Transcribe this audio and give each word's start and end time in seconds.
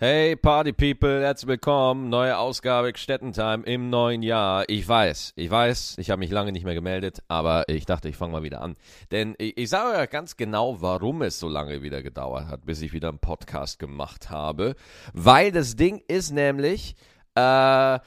Hey 0.00 0.36
Party 0.36 0.72
People, 0.72 1.22
herzlich 1.22 1.48
willkommen. 1.48 2.08
Neue 2.08 2.38
Ausgabe 2.38 2.92
Stettentime 2.94 3.64
im 3.64 3.90
neuen 3.90 4.22
Jahr. 4.22 4.64
Ich 4.68 4.86
weiß, 4.86 5.32
ich 5.34 5.50
weiß, 5.50 5.96
ich 5.98 6.10
habe 6.10 6.20
mich 6.20 6.30
lange 6.30 6.52
nicht 6.52 6.64
mehr 6.64 6.76
gemeldet, 6.76 7.20
aber 7.26 7.68
ich 7.68 7.84
dachte, 7.84 8.08
ich 8.08 8.16
fange 8.16 8.30
mal 8.30 8.44
wieder 8.44 8.60
an. 8.60 8.76
Denn 9.10 9.34
ich, 9.38 9.58
ich 9.58 9.68
sage 9.68 9.98
euch 9.98 10.08
ganz 10.08 10.36
genau, 10.36 10.80
warum 10.80 11.22
es 11.22 11.40
so 11.40 11.48
lange 11.48 11.82
wieder 11.82 12.00
gedauert 12.04 12.46
hat, 12.46 12.64
bis 12.64 12.80
ich 12.80 12.92
wieder 12.92 13.08
einen 13.08 13.18
Podcast 13.18 13.80
gemacht 13.80 14.30
habe. 14.30 14.76
Weil 15.14 15.50
das 15.50 15.74
Ding 15.74 16.00
ist 16.06 16.30
nämlich, 16.30 16.94
äh, 17.34 17.98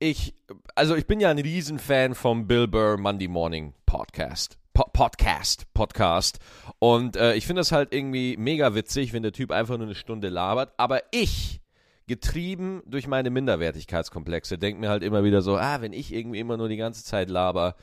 ich, 0.00 0.34
also 0.74 0.96
ich 0.96 1.06
bin 1.06 1.18
ja 1.18 1.30
ein 1.30 1.38
Riesenfan 1.38 2.14
vom 2.14 2.46
Bill 2.46 2.68
Burr 2.68 2.98
Monday 2.98 3.26
Morning 3.26 3.72
Podcast. 3.86 4.58
Podcast, 4.92 5.66
Podcast. 5.74 6.38
Und 6.78 7.16
äh, 7.16 7.34
ich 7.34 7.46
finde 7.46 7.60
das 7.60 7.72
halt 7.72 7.92
irgendwie 7.92 8.36
mega 8.36 8.74
witzig, 8.74 9.12
wenn 9.12 9.22
der 9.22 9.32
Typ 9.32 9.50
einfach 9.50 9.76
nur 9.76 9.86
eine 9.86 9.94
Stunde 9.94 10.28
labert. 10.28 10.72
Aber 10.76 11.02
ich, 11.10 11.60
getrieben 12.06 12.82
durch 12.86 13.06
meine 13.06 13.30
Minderwertigkeitskomplexe, 13.30 14.58
denke 14.58 14.80
mir 14.80 14.88
halt 14.88 15.02
immer 15.02 15.24
wieder 15.24 15.42
so, 15.42 15.56
ah, 15.56 15.80
wenn 15.80 15.92
ich 15.92 16.12
irgendwie 16.12 16.38
immer 16.38 16.56
nur 16.56 16.68
die 16.68 16.76
ganze 16.76 17.04
Zeit 17.04 17.28
laber, 17.28 17.76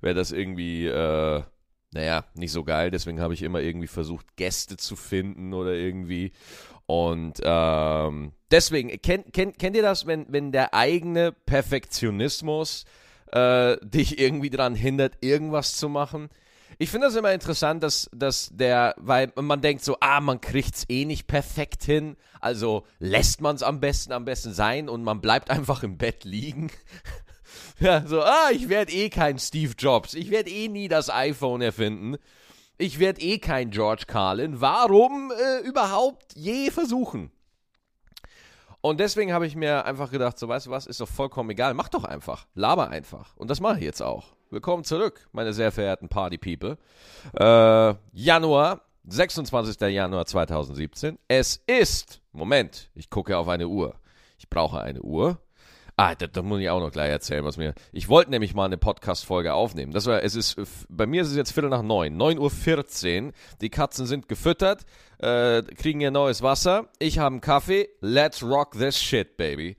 wäre 0.00 0.14
das 0.14 0.30
irgendwie, 0.32 0.86
äh, 0.86 1.42
naja, 1.92 2.24
nicht 2.34 2.52
so 2.52 2.64
geil. 2.64 2.90
Deswegen 2.90 3.20
habe 3.20 3.34
ich 3.34 3.42
immer 3.42 3.60
irgendwie 3.60 3.86
versucht, 3.86 4.36
Gäste 4.36 4.76
zu 4.76 4.96
finden 4.96 5.52
oder 5.54 5.72
irgendwie. 5.72 6.32
Und 6.86 7.40
ähm, 7.42 8.32
deswegen, 8.50 8.88
kennt, 9.00 9.32
kennt, 9.32 9.58
kennt 9.58 9.76
ihr 9.76 9.82
das, 9.82 10.06
wenn, 10.06 10.26
wenn 10.28 10.52
der 10.52 10.74
eigene 10.74 11.32
Perfektionismus 11.32 12.84
äh, 13.32 13.76
dich 13.82 14.18
irgendwie 14.18 14.50
daran 14.50 14.74
hindert, 14.74 15.16
irgendwas 15.22 15.76
zu 15.76 15.88
machen? 15.88 16.28
Ich 16.78 16.90
finde 16.90 17.06
das 17.06 17.16
immer 17.16 17.32
interessant, 17.32 17.82
dass, 17.82 18.08
dass 18.14 18.50
der, 18.52 18.94
weil 18.98 19.32
man 19.36 19.60
denkt 19.60 19.84
so, 19.84 19.96
ah, 20.00 20.20
man 20.20 20.40
kriegt 20.40 20.74
es 20.74 20.84
eh 20.88 21.04
nicht 21.04 21.26
perfekt 21.26 21.84
hin, 21.84 22.16
also 22.40 22.84
lässt 22.98 23.40
man 23.40 23.56
es 23.56 23.62
am 23.62 23.80
besten, 23.80 24.12
am 24.12 24.24
besten 24.24 24.52
sein 24.52 24.88
und 24.88 25.02
man 25.02 25.20
bleibt 25.20 25.50
einfach 25.50 25.82
im 25.82 25.98
Bett 25.98 26.24
liegen. 26.24 26.70
ja, 27.80 28.06
so, 28.06 28.22
ah, 28.22 28.50
ich 28.52 28.68
werde 28.68 28.92
eh 28.92 29.10
kein 29.10 29.38
Steve 29.38 29.74
Jobs, 29.78 30.14
ich 30.14 30.30
werde 30.30 30.50
eh 30.50 30.68
nie 30.68 30.88
das 30.88 31.10
iPhone 31.10 31.60
erfinden, 31.60 32.16
ich 32.78 32.98
werde 32.98 33.20
eh 33.20 33.38
kein 33.38 33.70
George 33.70 34.04
Carlin, 34.06 34.60
warum 34.60 35.30
äh, 35.30 35.66
überhaupt 35.66 36.34
je 36.34 36.70
versuchen? 36.70 37.30
Und 38.80 38.98
deswegen 38.98 39.32
habe 39.32 39.46
ich 39.46 39.54
mir 39.54 39.84
einfach 39.84 40.10
gedacht, 40.10 40.38
so 40.38 40.48
weißt 40.48 40.66
du 40.66 40.70
was, 40.70 40.86
ist 40.86 41.00
doch 41.00 41.08
vollkommen 41.08 41.50
egal, 41.50 41.74
mach 41.74 41.88
doch 41.88 42.02
einfach, 42.02 42.48
laber 42.54 42.88
einfach. 42.88 43.36
Und 43.36 43.48
das 43.48 43.60
mache 43.60 43.78
ich 43.78 43.84
jetzt 43.84 44.02
auch. 44.02 44.34
Willkommen 44.52 44.84
zurück, 44.84 45.26
meine 45.32 45.54
sehr 45.54 45.72
verehrten 45.72 46.10
Party 46.10 46.36
People. 46.36 46.76
Äh, 47.32 47.94
Januar, 48.12 48.82
26. 49.08 49.80
Januar 49.80 50.26
2017. 50.26 51.18
Es 51.26 51.62
ist, 51.66 52.20
Moment, 52.32 52.90
ich 52.94 53.08
gucke 53.08 53.38
auf 53.38 53.48
eine 53.48 53.66
Uhr. 53.66 53.94
Ich 54.36 54.50
brauche 54.50 54.82
eine 54.82 55.00
Uhr. 55.00 55.38
Ah, 55.96 56.14
das, 56.14 56.32
das, 56.32 56.44
muss 56.44 56.60
ich 56.60 56.68
auch 56.68 56.80
noch 56.80 56.92
gleich 56.92 57.08
erzählen, 57.08 57.46
was 57.46 57.56
mir. 57.56 57.72
Ich 57.92 58.10
wollte 58.10 58.30
nämlich 58.30 58.52
mal 58.52 58.66
eine 58.66 58.76
Podcast-Folge 58.76 59.54
aufnehmen. 59.54 59.92
Das 59.92 60.04
war, 60.04 60.22
es 60.22 60.34
ist, 60.34 60.60
bei 60.90 61.06
mir 61.06 61.22
ist 61.22 61.28
es 61.28 61.36
jetzt 61.36 61.52
Viertel 61.52 61.70
nach 61.70 61.80
neun. 61.80 62.20
9.14 62.20 63.28
Uhr. 63.28 63.32
Die 63.62 63.70
Katzen 63.70 64.04
sind 64.04 64.28
gefüttert, 64.28 64.84
äh, 65.16 65.62
kriegen 65.62 66.02
ihr 66.02 66.10
neues 66.10 66.42
Wasser. 66.42 66.90
Ich 66.98 67.18
habe 67.18 67.32
einen 67.32 67.40
Kaffee. 67.40 67.88
Let's 68.02 68.42
rock 68.42 68.72
this 68.72 69.00
shit, 69.00 69.38
baby. 69.38 69.78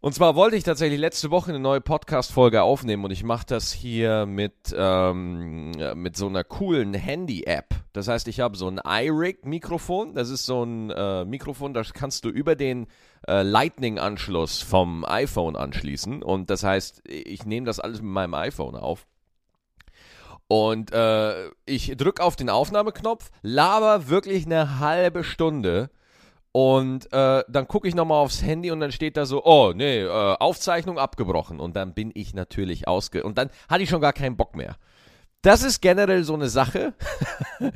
Und 0.00 0.14
zwar 0.14 0.36
wollte 0.36 0.54
ich 0.54 0.62
tatsächlich 0.62 1.00
letzte 1.00 1.32
Woche 1.32 1.50
eine 1.50 1.58
neue 1.58 1.80
Podcast-Folge 1.80 2.62
aufnehmen 2.62 3.04
und 3.04 3.10
ich 3.10 3.24
mache 3.24 3.46
das 3.46 3.72
hier 3.72 4.26
mit, 4.26 4.72
ähm, 4.72 5.72
mit 5.96 6.16
so 6.16 6.28
einer 6.28 6.44
coolen 6.44 6.94
Handy-App. 6.94 7.74
Das 7.92 8.06
heißt, 8.06 8.28
ich 8.28 8.38
habe 8.38 8.56
so 8.56 8.68
ein 8.68 8.80
iRig-Mikrofon. 8.84 10.14
Das 10.14 10.30
ist 10.30 10.46
so 10.46 10.62
ein 10.62 10.90
äh, 10.90 11.24
Mikrofon, 11.24 11.74
das 11.74 11.94
kannst 11.94 12.24
du 12.24 12.28
über 12.28 12.54
den 12.54 12.86
äh, 13.26 13.42
Lightning-Anschluss 13.42 14.62
vom 14.62 15.04
iPhone 15.04 15.56
anschließen. 15.56 16.22
Und 16.22 16.48
das 16.48 16.62
heißt, 16.62 17.02
ich 17.08 17.44
nehme 17.44 17.66
das 17.66 17.80
alles 17.80 18.00
mit 18.00 18.12
meinem 18.12 18.34
iPhone 18.34 18.76
auf. 18.76 19.04
Und 20.46 20.92
äh, 20.92 21.48
ich 21.66 21.96
drücke 21.96 22.22
auf 22.22 22.36
den 22.36 22.50
Aufnahmeknopf, 22.50 23.32
laber 23.42 24.08
wirklich 24.08 24.46
eine 24.46 24.78
halbe 24.78 25.24
Stunde 25.24 25.90
und 26.52 27.12
äh, 27.12 27.44
dann 27.48 27.68
gucke 27.68 27.86
ich 27.88 27.94
nochmal 27.94 28.18
aufs 28.18 28.42
Handy 28.42 28.70
und 28.70 28.80
dann 28.80 28.92
steht 28.92 29.16
da 29.16 29.26
so, 29.26 29.44
oh, 29.44 29.72
nee, 29.74 30.00
äh, 30.00 30.08
Aufzeichnung 30.08 30.98
abgebrochen. 30.98 31.60
Und 31.60 31.76
dann 31.76 31.94
bin 31.94 32.10
ich 32.14 32.34
natürlich 32.34 32.88
ausge... 32.88 33.22
Und 33.22 33.38
dann 33.38 33.50
hatte 33.68 33.82
ich 33.82 33.90
schon 33.90 34.00
gar 34.00 34.14
keinen 34.14 34.36
Bock 34.36 34.56
mehr. 34.56 34.76
Das 35.42 35.62
ist 35.62 35.80
generell 35.80 36.24
so 36.24 36.34
eine 36.34 36.48
Sache, 36.48 36.94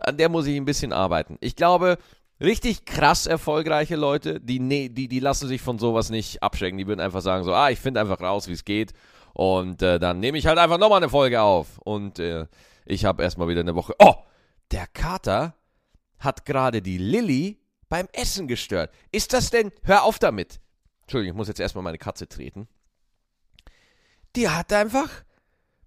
an 0.00 0.16
der 0.16 0.28
muss 0.28 0.46
ich 0.46 0.56
ein 0.56 0.64
bisschen 0.64 0.92
arbeiten. 0.92 1.38
Ich 1.40 1.56
glaube, 1.56 1.98
richtig 2.40 2.84
krass 2.84 3.26
erfolgreiche 3.26 3.96
Leute, 3.96 4.40
die, 4.40 4.58
nee, 4.58 4.88
die, 4.88 5.08
die 5.08 5.20
lassen 5.20 5.48
sich 5.48 5.62
von 5.62 5.78
sowas 5.78 6.10
nicht 6.10 6.42
abschrecken. 6.42 6.78
Die 6.78 6.86
würden 6.86 7.00
einfach 7.00 7.22
sagen 7.22 7.44
so, 7.44 7.54
ah, 7.54 7.70
ich 7.70 7.78
finde 7.78 8.00
einfach 8.00 8.20
raus, 8.20 8.48
wie 8.48 8.52
es 8.52 8.64
geht. 8.64 8.92
Und 9.32 9.82
äh, 9.82 9.98
dann 9.98 10.18
nehme 10.18 10.36
ich 10.36 10.46
halt 10.46 10.58
einfach 10.58 10.78
nochmal 10.78 10.98
eine 10.98 11.08
Folge 11.08 11.40
auf. 11.40 11.78
Und 11.84 12.18
äh, 12.18 12.46
ich 12.84 13.04
habe 13.04 13.22
erstmal 13.22 13.48
wieder 13.48 13.60
eine 13.60 13.76
Woche... 13.76 13.94
Oh, 13.98 14.14
der 14.72 14.86
Kater 14.88 15.54
hat 16.18 16.44
gerade 16.44 16.82
die 16.82 16.98
Lilly 16.98 17.60
beim 17.88 18.08
Essen 18.12 18.48
gestört. 18.48 18.92
Ist 19.12 19.32
das 19.32 19.50
denn, 19.50 19.72
hör 19.84 20.04
auf 20.04 20.18
damit. 20.18 20.60
Entschuldigung, 21.02 21.34
ich 21.34 21.36
muss 21.36 21.48
jetzt 21.48 21.60
erstmal 21.60 21.84
meine 21.84 21.98
Katze 21.98 22.28
treten. 22.28 22.68
Die 24.34 24.48
hat 24.48 24.72
einfach, 24.72 25.08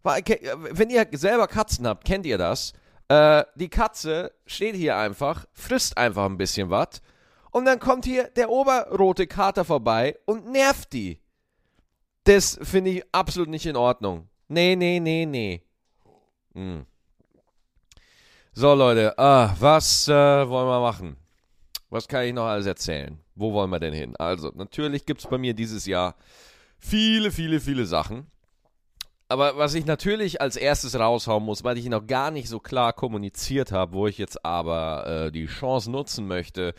wenn 0.04 0.90
ihr 0.90 1.08
selber 1.12 1.48
Katzen 1.48 1.86
habt, 1.88 2.06
kennt 2.06 2.26
ihr 2.26 2.38
das? 2.38 2.74
Äh, 3.10 3.44
die 3.56 3.70
Katze 3.70 4.32
steht 4.46 4.76
hier 4.76 4.96
einfach, 4.96 5.46
frisst 5.52 5.98
einfach 5.98 6.26
ein 6.26 6.38
bisschen 6.38 6.70
was 6.70 7.02
und 7.52 7.66
dann 7.66 7.80
kommt 7.80 8.06
hier 8.06 8.26
der 8.30 8.50
oberrote 8.50 9.28
Kater 9.28 9.66
vorbei 9.66 10.18
und 10.26 10.52
nervt 10.52 10.94
die. 10.94 11.20
Das 12.24 12.60
finde 12.62 12.92
ich 12.92 13.04
absolut 13.12 13.50
nicht 13.50 13.66
in 13.66 13.76
Ordnung. 13.76 14.30
Nee, 14.48 14.76
nee, 14.76 15.00
nee, 15.00 15.26
nee. 15.26 15.64
Hm. 16.54 16.86
So, 18.54 18.74
Leute, 18.74 19.18
ah, 19.18 19.56
was 19.60 20.08
äh, 20.08 20.12
wollen 20.12 20.68
wir 20.68 20.82
machen? 20.82 21.18
Was 21.90 22.08
kann 22.08 22.26
ich 22.26 22.34
noch 22.34 22.46
alles 22.46 22.66
erzählen? 22.66 23.20
Wo 23.36 23.54
wollen 23.54 23.70
wir 23.72 23.80
denn 23.80 23.94
hin? 23.94 24.16
Also, 24.18 24.52
natürlich 24.54 25.06
gibt 25.06 25.22
es 25.22 25.28
bei 25.28 25.38
mir 25.38 25.54
dieses 25.54 25.86
Jahr 25.86 26.16
viele, 26.78 27.32
viele, 27.32 27.60
viele 27.60 27.86
Sachen. 27.86 28.28
Aber 29.28 29.58
was 29.58 29.76
ich 29.76 29.86
natürlich 29.86 30.42
als 30.42 30.56
erstes 30.56 30.98
raushauen 30.98 31.44
muss, 31.44 31.64
weil 31.64 31.78
ich 31.78 31.88
noch 31.88 32.08
gar 32.08 32.32
nicht 32.32 32.50
so 32.50 32.60
klar 32.60 32.94
kommuniziert 32.94 33.72
habe, 33.72 33.94
wo 33.94 34.08
ich 34.08 34.18
jetzt 34.18 34.44
aber 34.44 35.06
äh, 35.28 35.32
die 35.32 35.46
Chance 35.46 35.92
nutzen 35.92 36.28
möchte, 36.28 36.74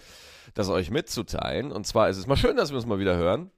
das 0.54 0.69
euch 0.69 0.91
mitzuteilen. 0.91 1.70
Und 1.70 1.87
zwar 1.87 2.09
ist 2.09 2.16
es 2.16 2.26
mal 2.26 2.37
schön, 2.37 2.56
dass 2.56 2.70
wir 2.70 2.76
uns 2.76 2.87
mal 2.87 2.99
wieder 2.99 3.16
hören. 3.16 3.53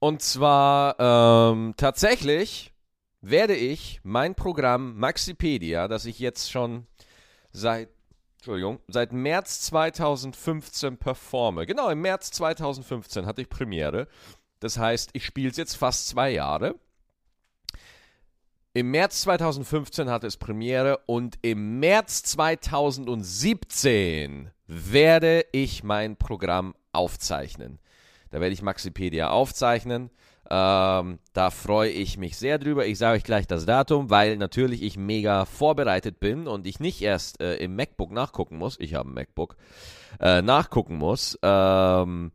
Und 0.00 0.22
zwar 0.22 0.96
ähm, 0.98 1.74
tatsächlich 1.76 2.72
werde 3.20 3.54
ich 3.54 4.00
mein 4.02 4.34
Programm 4.34 4.98
Maxipedia, 4.98 5.86
das 5.86 6.04
ich 6.04 6.18
jetzt 6.18 6.50
schon 6.50 6.86
seit 7.52 7.90
Entschuldigung, 8.40 8.80
seit 8.88 9.12
März 9.12 9.60
2015 9.62 10.96
performe. 10.96 11.66
Genau, 11.66 11.90
im 11.90 12.00
März 12.00 12.30
2015 12.30 13.26
hatte 13.26 13.42
ich 13.42 13.50
Premiere. 13.50 14.08
Das 14.60 14.78
heißt, 14.78 15.10
ich 15.12 15.26
spiele 15.26 15.50
es 15.50 15.58
jetzt 15.58 15.76
fast 15.76 16.08
zwei 16.08 16.30
Jahre. 16.30 16.76
Im 18.72 18.92
März 18.92 19.20
2015 19.22 20.08
hatte 20.08 20.26
es 20.26 20.38
Premiere 20.38 21.00
und 21.04 21.38
im 21.42 21.80
März 21.80 22.22
2017 22.22 24.50
werde 24.66 25.44
ich 25.52 25.84
mein 25.84 26.16
Programm 26.16 26.74
aufzeichnen. 26.92 27.78
Da 28.30 28.40
werde 28.40 28.54
ich 28.54 28.62
Maxipedia 28.62 29.28
aufzeichnen. 29.28 30.08
Ähm, 30.50 31.20
da 31.32 31.50
freue 31.50 31.90
ich 31.90 32.18
mich 32.18 32.36
sehr 32.36 32.58
drüber. 32.58 32.86
Ich 32.86 32.98
sage 32.98 33.16
euch 33.16 33.24
gleich 33.24 33.46
das 33.46 33.66
Datum, 33.66 34.10
weil 34.10 34.36
natürlich 34.36 34.82
ich 34.82 34.96
mega 34.96 35.44
vorbereitet 35.44 36.18
bin 36.18 36.48
und 36.48 36.66
ich 36.66 36.80
nicht 36.80 37.00
erst 37.02 37.40
äh, 37.40 37.56
im 37.56 37.76
MacBook 37.76 38.10
nachgucken 38.10 38.58
muss. 38.58 38.76
Ich 38.80 38.94
habe 38.94 39.08
ein 39.08 39.14
MacBook. 39.14 39.56
Äh, 40.18 40.42
nachgucken 40.42 40.96
muss, 40.98 41.38
ähm, 41.42 42.32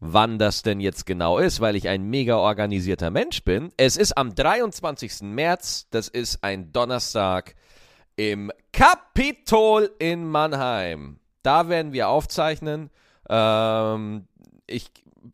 wann 0.00 0.38
das 0.38 0.62
denn 0.62 0.80
jetzt 0.80 1.04
genau 1.04 1.38
ist, 1.38 1.60
weil 1.60 1.76
ich 1.76 1.88
ein 1.88 2.04
mega 2.04 2.36
organisierter 2.36 3.10
Mensch 3.10 3.44
bin. 3.44 3.70
Es 3.76 3.96
ist 3.96 4.16
am 4.16 4.34
23. 4.34 5.22
März. 5.22 5.88
Das 5.90 6.08
ist 6.08 6.42
ein 6.42 6.72
Donnerstag 6.72 7.54
im 8.16 8.50
Kapitol 8.72 9.90
in 9.98 10.26
Mannheim. 10.26 11.20
Da 11.42 11.68
werden 11.68 11.92
wir 11.92 12.08
aufzeichnen. 12.08 12.90
Ähm, 13.28 14.26
ich 14.66 14.90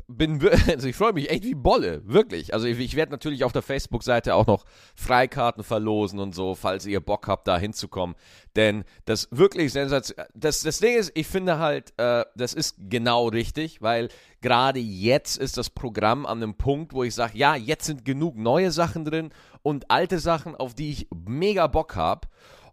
bin, 0.08 0.40
also 0.68 0.88
ich 0.88 0.96
freue 0.96 1.12
mich 1.12 1.30
echt 1.30 1.44
wie 1.44 1.54
Bolle, 1.54 2.02
wirklich. 2.04 2.54
Also 2.54 2.66
ich, 2.66 2.78
ich 2.78 2.96
werde 2.96 3.12
natürlich 3.12 3.44
auf 3.44 3.52
der 3.52 3.62
Facebook-Seite 3.62 4.34
auch 4.34 4.46
noch 4.46 4.64
Freikarten 4.94 5.64
verlosen 5.64 6.18
und 6.18 6.34
so, 6.34 6.54
falls 6.54 6.86
ihr 6.86 7.00
Bock 7.00 7.28
habt, 7.28 7.48
da 7.48 7.58
hinzukommen. 7.58 8.16
Denn 8.56 8.84
das 9.04 9.28
wirklich 9.30 9.72
sensationell, 9.72 10.28
das, 10.34 10.62
das 10.62 10.78
Ding 10.78 10.96
ist, 10.96 11.12
ich 11.14 11.26
finde 11.26 11.58
halt, 11.58 11.92
äh, 11.98 12.24
das 12.36 12.54
ist 12.54 12.76
genau 12.78 13.28
richtig, 13.28 13.82
weil 13.82 14.08
gerade 14.40 14.80
jetzt 14.80 15.36
ist 15.36 15.56
das 15.56 15.70
Programm 15.70 16.26
an 16.26 16.42
einem 16.42 16.54
Punkt, 16.54 16.92
wo 16.92 17.02
ich 17.02 17.14
sage, 17.14 17.36
ja, 17.36 17.56
jetzt 17.56 17.86
sind 17.86 18.04
genug 18.04 18.36
neue 18.36 18.70
Sachen 18.70 19.04
drin 19.04 19.30
und 19.62 19.90
alte 19.90 20.18
Sachen, 20.18 20.54
auf 20.54 20.74
die 20.74 20.90
ich 20.90 21.08
mega 21.14 21.66
Bock 21.66 21.96
habe. 21.96 22.28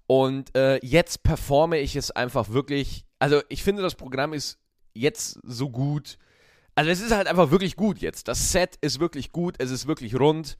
Und 0.07 0.55
äh, 0.57 0.77
jetzt 0.85 1.23
performe 1.23 1.79
ich 1.79 1.95
es 1.95 2.11
einfach 2.11 2.49
wirklich, 2.49 3.05
also 3.19 3.41
ich 3.49 3.63
finde, 3.63 3.81
das 3.81 3.95
Programm 3.95 4.33
ist 4.33 4.59
jetzt 4.93 5.39
so 5.43 5.69
gut. 5.69 6.17
Also 6.75 6.91
es 6.91 7.01
ist 7.01 7.11
halt 7.11 7.27
einfach 7.27 7.51
wirklich 7.51 7.75
gut 7.75 7.99
jetzt. 7.99 8.27
Das 8.27 8.51
Set 8.51 8.77
ist 8.81 8.99
wirklich 8.99 9.31
gut, 9.31 9.55
es 9.59 9.71
ist 9.71 9.87
wirklich 9.87 10.19
rund. 10.19 10.57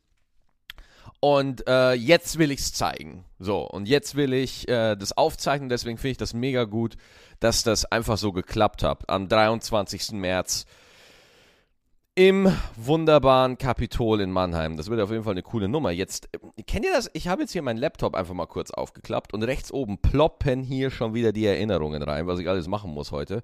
Und 1.19 1.67
äh, 1.67 1.93
jetzt 1.93 2.39
will 2.39 2.51
ich 2.51 2.61
es 2.61 2.73
zeigen. 2.73 3.25
So, 3.37 3.61
und 3.61 3.87
jetzt 3.87 4.15
will 4.15 4.33
ich 4.33 4.67
äh, 4.67 4.95
das 4.95 5.15
aufzeichnen. 5.15 5.69
Deswegen 5.69 5.97
finde 5.97 6.11
ich 6.11 6.17
das 6.17 6.33
mega 6.33 6.63
gut, 6.63 6.97
dass 7.39 7.63
das 7.63 7.85
einfach 7.85 8.17
so 8.17 8.31
geklappt 8.31 8.81
hat. 8.81 9.07
Am 9.07 9.27
23. 9.27 10.13
März 10.13 10.65
im 12.15 12.51
wunderbaren 12.75 13.57
Kapitol 13.57 14.19
in 14.19 14.31
Mannheim. 14.31 14.75
Das 14.75 14.89
wird 14.89 14.99
auf 14.99 15.11
jeden 15.11 15.23
Fall 15.23 15.33
eine 15.33 15.43
coole 15.43 15.69
Nummer. 15.69 15.91
Jetzt, 15.91 16.27
äh, 16.33 16.63
kennt 16.63 16.85
ihr 16.85 16.91
das? 16.91 17.09
Ich 17.13 17.27
habe 17.27 17.43
jetzt 17.43 17.51
hier 17.51 17.61
meinen 17.61 17.77
Laptop 17.77 18.15
einfach 18.15 18.33
mal 18.33 18.47
kurz 18.47 18.71
aufgeklappt 18.71 19.33
und 19.33 19.43
rechts 19.43 19.71
oben 19.71 19.99
ploppen 19.99 20.63
hier 20.63 20.89
schon 20.89 21.13
wieder 21.13 21.31
die 21.31 21.45
Erinnerungen 21.45 22.03
rein, 22.03 22.27
was 22.27 22.39
ich 22.39 22.49
alles 22.49 22.67
machen 22.67 22.91
muss 22.91 23.11
heute. 23.11 23.43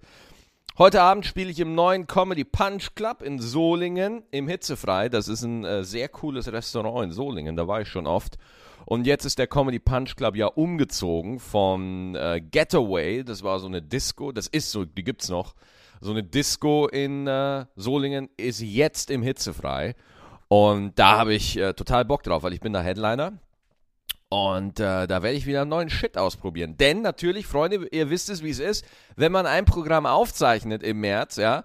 Heute 0.78 1.02
Abend 1.02 1.26
spiele 1.26 1.50
ich 1.50 1.60
im 1.60 1.74
neuen 1.74 2.06
Comedy 2.06 2.44
Punch 2.44 2.94
Club 2.94 3.24
in 3.24 3.40
Solingen 3.40 4.24
im 4.30 4.48
Hitzefrei. 4.48 5.10
Das 5.10 5.28
ist 5.28 5.42
ein 5.42 5.66
äh, 5.66 5.84
sehr 5.84 6.08
cooles 6.08 6.52
Restaurant 6.52 7.06
in 7.06 7.12
Solingen, 7.12 7.56
da 7.56 7.68
war 7.68 7.82
ich 7.82 7.88
schon 7.88 8.06
oft. 8.06 8.38
Und 8.86 9.08
jetzt 9.08 9.26
ist 9.26 9.40
der 9.40 9.48
Comedy 9.48 9.80
Punch 9.80 10.16
Club 10.16 10.36
ja 10.36 10.48
umgezogen 10.48 11.40
von 11.40 12.16
äh, 12.16 12.42
Getaway, 12.42 13.24
das 13.24 13.44
war 13.44 13.60
so 13.60 13.68
eine 13.68 13.82
Disco, 13.82 14.32
das 14.32 14.48
ist 14.48 14.72
so, 14.72 14.86
die 14.86 15.04
gibt's 15.04 15.30
noch. 15.30 15.56
So 16.00 16.12
eine 16.12 16.24
Disco 16.24 16.88
in 16.88 17.26
äh, 17.28 17.66
Solingen 17.76 18.30
ist 18.38 18.62
jetzt 18.62 19.10
im 19.10 19.24
Hitzefrei. 19.24 19.96
Und 20.48 20.98
da 20.98 21.18
habe 21.18 21.34
ich 21.34 21.58
äh, 21.58 21.74
total 21.74 22.06
Bock 22.06 22.24
drauf, 22.24 22.44
weil 22.44 22.54
ich 22.54 22.62
bin 22.62 22.72
da 22.72 22.82
Headliner. 22.82 23.34
Und 24.30 24.80
äh, 24.80 25.08
da 25.08 25.24
werde 25.24 25.38
ich 25.38 25.46
wieder 25.46 25.62
einen 25.62 25.70
neuen 25.70 25.90
Shit 25.90 26.18
ausprobieren. 26.18 26.76
Denn 26.78 27.02
natürlich, 27.02 27.48
Freunde, 27.48 27.88
ihr 27.92 28.10
wisst 28.10 28.30
es, 28.30 28.44
wie 28.44 28.50
es 28.50 28.60
ist, 28.60 28.86
wenn 29.16 29.32
man 29.32 29.46
ein 29.46 29.66
Programm 29.66 30.06
aufzeichnet 30.06 30.84
im 30.84 31.00
März, 31.00 31.38
ja, 31.38 31.64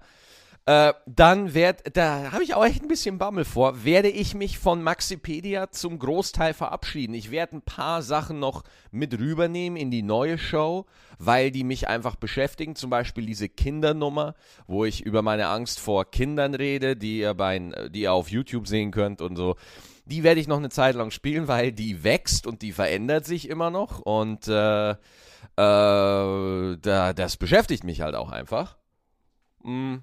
äh, 0.65 0.93
dann 1.05 1.53
werd, 1.53 1.97
da 1.97 2.31
habe 2.31 2.43
ich 2.43 2.53
auch 2.53 2.63
echt 2.63 2.81
ein 2.81 2.87
bisschen 2.87 3.17
Bammel 3.17 3.43
vor, 3.43 3.83
werde 3.83 4.07
ich 4.07 4.33
mich 4.33 4.59
von 4.59 4.81
Maxipedia 4.81 5.71
zum 5.71 5.99
Großteil 5.99 6.53
verabschieden. 6.53 7.13
Ich 7.15 7.31
werde 7.31 7.57
ein 7.57 7.61
paar 7.61 8.01
Sachen 8.01 8.39
noch 8.39 8.63
mit 8.89 9.19
rübernehmen 9.19 9.75
in 9.75 9.91
die 9.91 10.03
neue 10.03 10.37
Show, 10.37 10.85
weil 11.19 11.51
die 11.51 11.65
mich 11.65 11.89
einfach 11.89 12.15
beschäftigen. 12.15 12.77
Zum 12.77 12.89
Beispiel 12.89 13.25
diese 13.25 13.49
Kindernummer, 13.49 14.35
wo 14.65 14.85
ich 14.85 15.01
über 15.01 15.21
meine 15.21 15.47
Angst 15.47 15.81
vor 15.81 16.09
Kindern 16.09 16.55
rede, 16.55 16.95
die 16.95 17.19
ihr, 17.19 17.33
bei, 17.33 17.59
die 17.89 18.03
ihr 18.03 18.13
auf 18.13 18.29
YouTube 18.29 18.65
sehen 18.65 18.91
könnt 18.91 19.21
und 19.21 19.35
so 19.35 19.57
die 20.05 20.23
werde 20.23 20.41
ich 20.41 20.47
noch 20.47 20.57
eine 20.57 20.69
Zeit 20.69 20.95
lang 20.95 21.11
spielen, 21.11 21.47
weil 21.47 21.71
die 21.71 22.03
wächst 22.03 22.47
und 22.47 22.61
die 22.61 22.71
verändert 22.71 23.25
sich 23.25 23.49
immer 23.49 23.69
noch. 23.69 23.99
Und 23.99 24.47
äh, 24.47 24.91
äh, 24.91 24.95
da, 25.55 27.13
das 27.13 27.37
beschäftigt 27.37 27.83
mich 27.83 28.01
halt 28.01 28.15
auch 28.15 28.31
einfach. 28.31 28.77
Mm. 29.63 29.97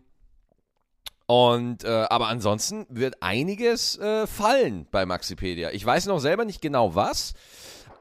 Und 1.27 1.85
äh, 1.85 2.07
aber 2.11 2.27
ansonsten 2.27 2.87
wird 2.89 3.23
einiges 3.23 3.97
äh, 3.99 4.27
fallen 4.27 4.87
bei 4.91 5.07
Maxipedia. 5.07 5.71
Ich 5.71 5.87
weiß 5.87 6.07
noch 6.07 6.19
selber 6.19 6.45
nicht 6.45 6.61
genau 6.61 6.97
was, 6.97 7.35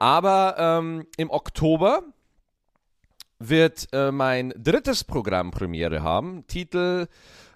aber 0.00 0.56
ähm, 0.58 1.06
im 1.16 1.30
Oktober 1.30 2.02
wird 3.38 3.86
äh, 3.92 4.10
mein 4.10 4.52
drittes 4.56 5.04
Programm 5.04 5.52
Premiere 5.52 6.02
haben. 6.02 6.44
Titel 6.48 7.06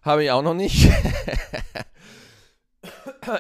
habe 0.03 0.25
ich 0.25 0.31
auch 0.31 0.43
noch 0.43 0.55
nicht. 0.55 0.89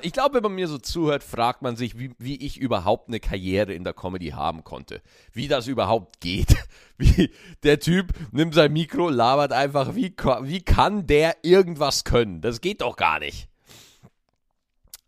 ich 0.03 0.13
glaube, 0.13 0.37
wenn 0.37 0.43
man 0.43 0.55
mir 0.55 0.69
so 0.69 0.79
zuhört, 0.79 1.23
fragt 1.23 1.63
man 1.63 1.77
sich, 1.77 1.99
wie, 1.99 2.13
wie, 2.19 2.37
ich 2.37 2.59
überhaupt 2.59 3.09
eine 3.09 3.21
Karriere 3.21 3.73
in 3.73 3.85
der 3.85 3.93
Comedy 3.93 4.31
haben 4.31 4.65
konnte. 4.65 5.03
Wie 5.33 5.49
das 5.49 5.67
überhaupt 5.67 6.21
geht. 6.21 6.57
Wie 6.97 7.31
der 7.65 7.81
Typ 7.81 8.13
nimmt 8.31 8.55
sein 8.55 8.73
Mikro, 8.73 9.09
labert 9.09 9.53
einfach, 9.53 9.97
wie, 9.97 10.15
wie 10.43 10.63
kann 10.63 11.09
der 11.09 11.39
irgendwas 11.43 12.05
können? 12.05 12.41
Das 12.41 12.61
geht 12.61 12.83
doch 12.83 12.95
gar 12.95 13.19
nicht. 13.19 13.49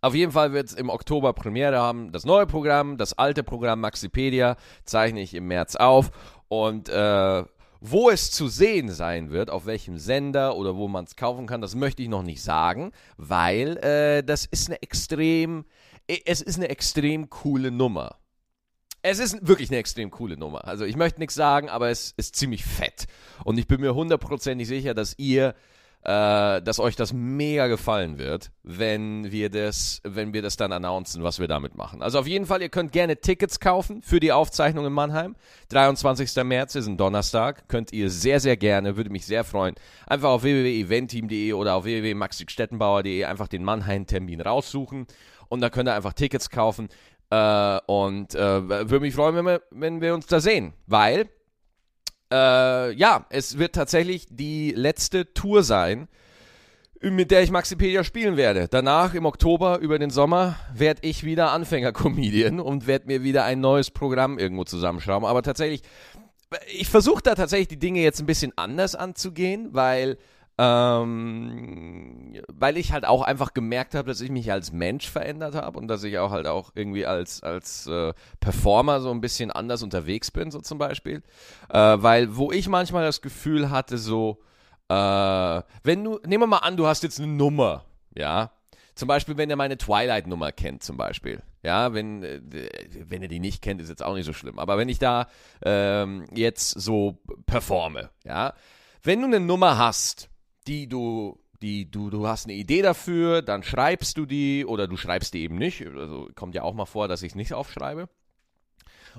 Auf 0.00 0.14
jeden 0.14 0.32
Fall 0.32 0.52
wird 0.52 0.66
es 0.66 0.74
im 0.74 0.90
Oktober 0.90 1.32
Premiere 1.32 1.78
haben. 1.78 2.10
Das 2.10 2.24
neue 2.24 2.46
Programm, 2.46 2.96
das 2.96 3.16
alte 3.16 3.44
Programm 3.44 3.80
Maxipedia 3.80 4.56
zeichne 4.84 5.20
ich 5.20 5.32
im 5.34 5.46
März 5.46 5.76
auf. 5.76 6.10
Und 6.48 6.88
äh, 6.88 7.44
wo 7.81 8.11
es 8.11 8.31
zu 8.31 8.49
sehen 8.49 8.90
sein 8.90 9.31
wird, 9.31 9.50
auf 9.50 9.67
welchem 9.67 9.99
Sender 9.99 10.56
oder 10.56 10.76
wo 10.76 10.88
man 10.88 11.05
es 11.05 11.17
kaufen 11.17 11.46
kann, 11.46 11.61
das 11.61 11.75
möchte 11.75 12.02
ich 12.02 12.08
noch 12.08 12.23
nicht 12.23 12.43
sagen, 12.43 12.93
weil 13.17 13.76
äh, 13.78 14.23
das 14.23 14.44
ist 14.46 14.69
eine 14.69 14.82
extrem, 14.82 15.64
äh, 16.06 16.19
es 16.25 16.40
ist 16.40 16.56
eine 16.56 16.69
extrem 16.69 17.31
coole 17.31 17.70
Nummer. 17.70 18.17
Es 19.02 19.20
ist 19.20 19.46
wirklich 19.46 19.70
eine 19.70 19.78
extrem 19.78 20.11
coole 20.11 20.37
Nummer. 20.37 20.67
Also 20.67 20.84
ich 20.84 20.96
möchte 20.96 21.20
nichts 21.20 21.37
sagen, 21.37 21.69
aber 21.69 21.90
es 21.90 22.12
ist 22.17 22.34
ziemlich 22.34 22.64
fett. 22.64 23.06
Und 23.44 23.56
ich 23.56 23.69
bin 23.69 23.81
mir 23.81 23.94
hundertprozentig 23.94 24.67
sicher, 24.67 24.94
dass 24.94 25.14
ihr 25.17 25.55
äh, 26.06 26.62
dass 26.62 26.78
euch 26.78 26.94
das 26.94 27.12
mega 27.12 27.66
gefallen 27.66 28.16
wird, 28.16 28.52
wenn 28.62 29.32
wir 29.32 29.50
das, 29.50 30.00
wenn 30.04 30.32
wir 30.32 30.40
das 30.40 30.56
dann 30.56 30.70
announcen, 30.70 31.24
was 31.24 31.40
wir 31.40 31.48
damit 31.48 31.74
machen. 31.74 32.00
Also 32.00 32.20
auf 32.20 32.28
jeden 32.28 32.46
Fall, 32.46 32.62
ihr 32.62 32.68
könnt 32.68 32.92
gerne 32.92 33.16
Tickets 33.16 33.58
kaufen 33.58 34.02
für 34.02 34.20
die 34.20 34.30
Aufzeichnung 34.30 34.86
in 34.86 34.92
Mannheim. 34.92 35.34
23. 35.70 36.44
März 36.44 36.76
ist 36.76 36.86
ein 36.86 36.96
Donnerstag. 36.96 37.68
Könnt 37.68 37.92
ihr 37.92 38.08
sehr, 38.08 38.38
sehr 38.38 38.56
gerne, 38.56 38.96
würde 38.96 39.10
mich 39.10 39.26
sehr 39.26 39.42
freuen. 39.42 39.74
Einfach 40.06 40.28
auf 40.28 40.44
www.eventteam.de 40.44 41.52
oder 41.54 41.74
auf 41.74 41.84
www.maxikStettenbauer.de 41.84 43.24
einfach 43.24 43.48
den 43.48 43.64
Mannheim-Termin 43.64 44.42
raussuchen 44.42 45.08
und 45.48 45.60
da 45.60 45.70
könnt 45.70 45.88
ihr 45.88 45.94
einfach 45.94 46.12
Tickets 46.12 46.50
kaufen. 46.50 46.88
Äh, 47.30 47.80
und 47.86 48.32
äh, 48.36 48.68
würde 48.68 49.00
mich 49.00 49.14
freuen, 49.14 49.34
wenn 49.34 49.46
wir, 49.46 49.62
wenn 49.72 50.00
wir 50.00 50.14
uns 50.14 50.26
da 50.28 50.38
sehen, 50.38 50.72
weil 50.86 51.28
äh, 52.32 52.93
ja, 52.93 53.26
es 53.31 53.58
wird 53.58 53.75
tatsächlich 53.75 54.26
die 54.31 54.73
letzte 54.73 55.32
Tour 55.32 55.62
sein, 55.62 56.08
mit 57.00 57.31
der 57.31 57.43
ich 57.43 57.50
Maxipedia 57.50 58.05
spielen 58.05 58.37
werde. 58.37 58.69
Danach 58.69 59.14
im 59.14 59.26
Oktober 59.26 59.78
über 59.78 59.99
den 59.99 60.11
Sommer 60.11 60.56
werde 60.75 61.02
ich 61.02 61.25
wieder 61.25 61.52
Anfänger-Comedian 61.52 62.61
und 62.61 62.87
werde 62.87 63.06
mir 63.06 63.23
wieder 63.23 63.44
ein 63.44 63.61
neues 63.61 63.90
Programm 63.90 64.38
irgendwo 64.38 64.64
zusammenschrauben. 64.64 65.28
Aber 65.28 65.43
tatsächlich, 65.43 65.82
ich 66.73 66.88
versuche 66.88 67.23
da 67.23 67.34
tatsächlich 67.34 67.69
die 67.69 67.78
Dinge 67.78 68.00
jetzt 68.00 68.20
ein 68.20 68.26
bisschen 68.26 68.52
anders 68.56 68.94
anzugehen, 68.94 69.69
weil 69.73 70.17
ähm, 70.58 72.34
weil 72.48 72.78
ich 72.78 72.92
halt 72.92 73.04
auch 73.04 73.22
einfach 73.22 73.52
gemerkt 73.52 73.94
habe, 73.94 74.08
dass 74.08 74.22
ich 74.22 74.30
mich 74.30 74.50
als 74.50 74.72
Mensch 74.72 75.10
verändert 75.10 75.54
habe 75.54 75.78
und 75.78 75.88
dass 75.88 76.02
ich 76.02 76.18
auch 76.18 76.30
halt 76.30 76.46
auch 76.46 76.72
irgendwie 76.74 77.04
als, 77.04 77.42
als 77.42 77.86
äh, 77.86 78.14
Performer 78.40 79.00
so 79.00 79.10
ein 79.10 79.20
bisschen 79.20 79.50
anders 79.50 79.82
unterwegs 79.82 80.30
bin, 80.30 80.50
so 80.50 80.60
zum 80.60 80.78
Beispiel. 80.78 81.22
Äh, 81.68 81.78
weil, 81.78 82.36
wo 82.36 82.52
ich 82.52 82.68
manchmal 82.68 83.04
das 83.04 83.20
Gefühl 83.20 83.70
hatte, 83.70 83.98
so, 83.98 84.38
äh, 84.88 84.94
wenn 85.82 86.04
du, 86.04 86.20
nehmen 86.26 86.44
wir 86.44 86.46
mal 86.46 86.58
an, 86.58 86.78
du 86.78 86.86
hast 86.86 87.02
jetzt 87.02 87.20
eine 87.20 87.28
Nummer, 87.28 87.84
ja. 88.14 88.50
Zum 88.94 89.08
Beispiel, 89.08 89.36
wenn 89.36 89.50
ihr 89.50 89.56
meine 89.56 89.76
Twilight-Nummer 89.76 90.52
kennt, 90.52 90.82
zum 90.82 90.96
Beispiel. 90.96 91.42
Ja, 91.62 91.92
wenn, 91.92 92.22
äh, 92.22 92.40
wenn 93.06 93.20
ihr 93.20 93.28
die 93.28 93.40
nicht 93.40 93.60
kennt, 93.60 93.82
ist 93.82 93.90
jetzt 93.90 94.02
auch 94.02 94.14
nicht 94.14 94.25
so 94.25 94.32
schlimm. 94.32 94.58
Aber 94.58 94.78
wenn 94.78 94.88
ich 94.88 94.98
da 94.98 95.28
ähm, 95.62 96.25
jetzt 96.32 96.70
so 96.70 97.18
performe, 97.44 98.08
ja, 98.25 98.54
wenn 99.02 99.20
du 99.20 99.26
eine 99.26 99.40
Nummer 99.40 99.76
hast, 99.76 100.30
die 100.66 100.88
du, 100.88 101.38
die 101.62 101.90
du, 101.90 102.11
du 102.11 102.26
hast 102.26 102.46
eine 102.46 102.54
Idee 102.54 102.82
dafür, 102.82 103.42
dann 103.42 103.62
schreibst 103.62 104.16
du 104.18 104.26
die 104.26 104.64
oder 104.64 104.87
du 104.87 104.96
schreibst 104.96 105.35
die 105.35 105.42
eben 105.42 105.56
nicht. 105.56 105.87
Also 105.87 106.28
kommt 106.35 106.54
ja 106.54 106.62
auch 106.62 106.75
mal 106.75 106.87
vor, 106.87 107.08
dass 107.08 107.23
ich 107.23 107.32
es 107.32 107.37
nicht 107.37 107.54
aufschreibe 107.54 108.08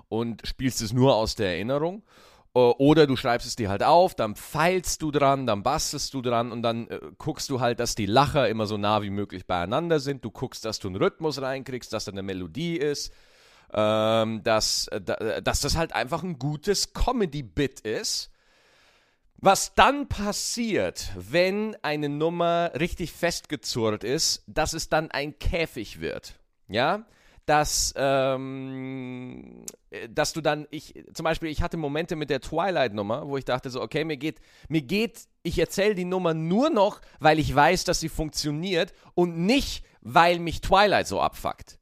und 0.10 0.46
spielst 0.46 0.82
es 0.82 0.94
nur 0.94 1.16
aus 1.16 1.36
der 1.36 1.50
Erinnerung. 1.50 2.04
Oder 2.54 3.06
du 3.06 3.16
schreibst 3.16 3.46
es 3.46 3.56
dir 3.56 3.70
halt 3.70 3.84
auf, 3.84 4.16
dann 4.16 4.36
feilst 4.36 5.04
du 5.04 5.12
dran, 5.12 5.46
dann 5.46 5.62
bastelst 5.62 6.12
du 6.16 6.24
dran 6.24 6.52
und 6.52 6.64
dann 6.64 6.88
äh, 6.88 7.00
guckst 7.20 7.52
du 7.52 7.60
halt, 7.60 7.80
dass 7.80 7.94
die 7.94 8.08
Lacher 8.08 8.50
immer 8.50 8.66
so 8.66 8.78
nah 8.78 9.04
wie 9.04 9.12
möglich 9.12 9.46
beieinander 9.46 10.00
sind. 10.00 10.26
Du 10.26 10.32
guckst, 10.32 10.66
dass 10.66 10.80
du 10.80 10.88
einen 10.88 10.96
Rhythmus 10.96 11.40
reinkriegst, 11.40 11.94
dass 11.94 12.06
da 12.06 12.12
eine 12.12 12.24
Melodie 12.24 12.78
ist, 12.78 13.14
ähm, 13.72 14.42
dass, 14.42 14.88
äh, 14.88 15.42
dass 15.44 15.62
das 15.62 15.78
halt 15.78 15.94
einfach 15.94 16.24
ein 16.24 16.40
gutes 16.40 16.94
Comedy-Bit 16.94 17.82
ist 17.82 18.32
was 19.40 19.76
dann 19.76 20.08
passiert, 20.08 21.12
wenn 21.16 21.76
eine 21.84 22.10
Nummer 22.10 22.72
richtig 22.80 23.12
festgezurrt 23.12 24.04
ist, 24.04 24.44
dass 24.48 24.74
es 24.74 24.90
dann 24.90 25.12
ein 25.12 25.38
Käfig 25.38 26.00
wird. 26.00 26.40
Ja? 26.68 27.06
Dass, 27.46 27.94
ähm, 27.96 29.64
dass 30.10 30.34
du 30.34 30.42
dann, 30.42 30.68
ich, 30.72 30.94
zum 31.14 31.24
Beispiel, 31.24 31.50
ich 31.50 31.62
hatte 31.62 31.78
Momente 31.78 32.16
mit 32.16 32.30
der 32.30 32.42
Twilight-Nummer, 32.42 33.28
wo 33.28 33.38
ich 33.38 33.46
dachte 33.46 33.70
so, 33.70 33.82
okay, 33.82 34.04
mir 34.04 34.18
geht, 34.18 34.42
mir 34.68 34.82
geht, 34.82 35.28
ich 35.44 35.58
erzähle 35.60 35.96
die 35.96 36.04
Nummer 36.04 36.34
nur 36.34 36.70
noch, 36.70 37.00
weil 37.20 37.40
ich 37.40 37.54
weiß, 37.54 37.84
dass 37.86 38.00
sie 38.00 38.10
funktioniert 38.10 38.92
und 39.14 39.38
nicht, 39.38 39.86
weil 40.02 40.40
mich 40.40 40.62
Twilight 40.62 41.08
so 41.08 41.22
abfuckt. 41.22 41.80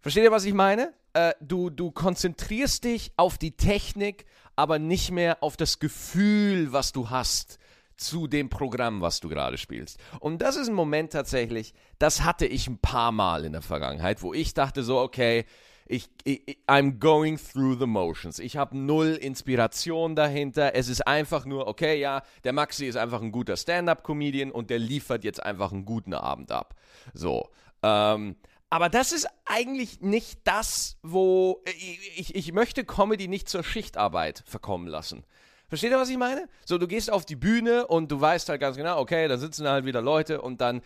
Versteht 0.00 0.24
ihr, 0.24 0.32
was 0.32 0.44
ich 0.44 0.54
meine? 0.54 0.94
Äh, 1.12 1.34
du, 1.40 1.70
du 1.70 1.90
konzentrierst 1.90 2.84
dich 2.84 3.12
auf 3.16 3.38
die 3.38 3.56
Technik, 3.56 4.24
aber 4.56 4.78
nicht 4.78 5.10
mehr 5.10 5.42
auf 5.42 5.56
das 5.56 5.78
Gefühl, 5.78 6.72
was 6.72 6.92
du 6.92 7.10
hast 7.10 7.58
zu 7.96 8.26
dem 8.26 8.48
Programm, 8.48 9.00
was 9.00 9.20
du 9.20 9.28
gerade 9.28 9.58
spielst. 9.58 9.98
Und 10.20 10.42
das 10.42 10.56
ist 10.56 10.68
ein 10.68 10.74
Moment 10.74 11.12
tatsächlich, 11.12 11.72
das 11.98 12.24
hatte 12.24 12.46
ich 12.46 12.68
ein 12.68 12.78
paar 12.78 13.12
Mal 13.12 13.44
in 13.44 13.52
der 13.52 13.62
Vergangenheit, 13.62 14.22
wo 14.22 14.34
ich 14.34 14.54
dachte 14.54 14.82
so, 14.82 14.98
okay, 14.98 15.44
ich, 15.88 16.08
ich, 16.24 16.58
I'm 16.66 16.98
going 16.98 17.38
through 17.38 17.78
the 17.78 17.86
motions. 17.86 18.40
Ich 18.40 18.56
habe 18.56 18.76
null 18.76 19.18
Inspiration 19.20 20.16
dahinter. 20.16 20.74
Es 20.74 20.88
ist 20.88 21.06
einfach 21.06 21.44
nur, 21.46 21.68
okay, 21.68 22.00
ja, 22.00 22.22
der 22.42 22.52
Maxi 22.52 22.86
ist 22.86 22.96
einfach 22.96 23.22
ein 23.22 23.30
guter 23.30 23.56
Stand-up-Comedian 23.56 24.50
und 24.50 24.68
der 24.70 24.80
liefert 24.80 25.22
jetzt 25.22 25.42
einfach 25.42 25.72
einen 25.72 25.84
guten 25.84 26.12
Abend 26.12 26.50
ab. 26.50 26.74
So. 27.14 27.50
Ähm, 27.84 28.34
aber 28.70 28.88
das 28.88 29.12
ist 29.12 29.28
eigentlich 29.44 30.00
nicht 30.00 30.40
das, 30.44 30.98
wo 31.02 31.62
ich, 31.66 32.18
ich, 32.18 32.34
ich 32.34 32.52
möchte 32.52 32.84
Comedy 32.84 33.28
nicht 33.28 33.48
zur 33.48 33.62
Schichtarbeit 33.62 34.42
verkommen 34.46 34.88
lassen. 34.88 35.24
Versteht 35.68 35.90
ihr, 35.90 35.98
was 35.98 36.10
ich 36.10 36.16
meine? 36.16 36.48
So, 36.64 36.78
du 36.78 36.86
gehst 36.86 37.10
auf 37.10 37.24
die 37.24 37.36
Bühne 37.36 37.86
und 37.86 38.10
du 38.10 38.20
weißt 38.20 38.48
halt 38.48 38.60
ganz 38.60 38.76
genau, 38.76 39.00
okay, 39.00 39.26
da 39.28 39.36
sitzen 39.36 39.68
halt 39.68 39.84
wieder 39.84 40.00
Leute 40.00 40.40
und 40.40 40.60
dann 40.60 40.80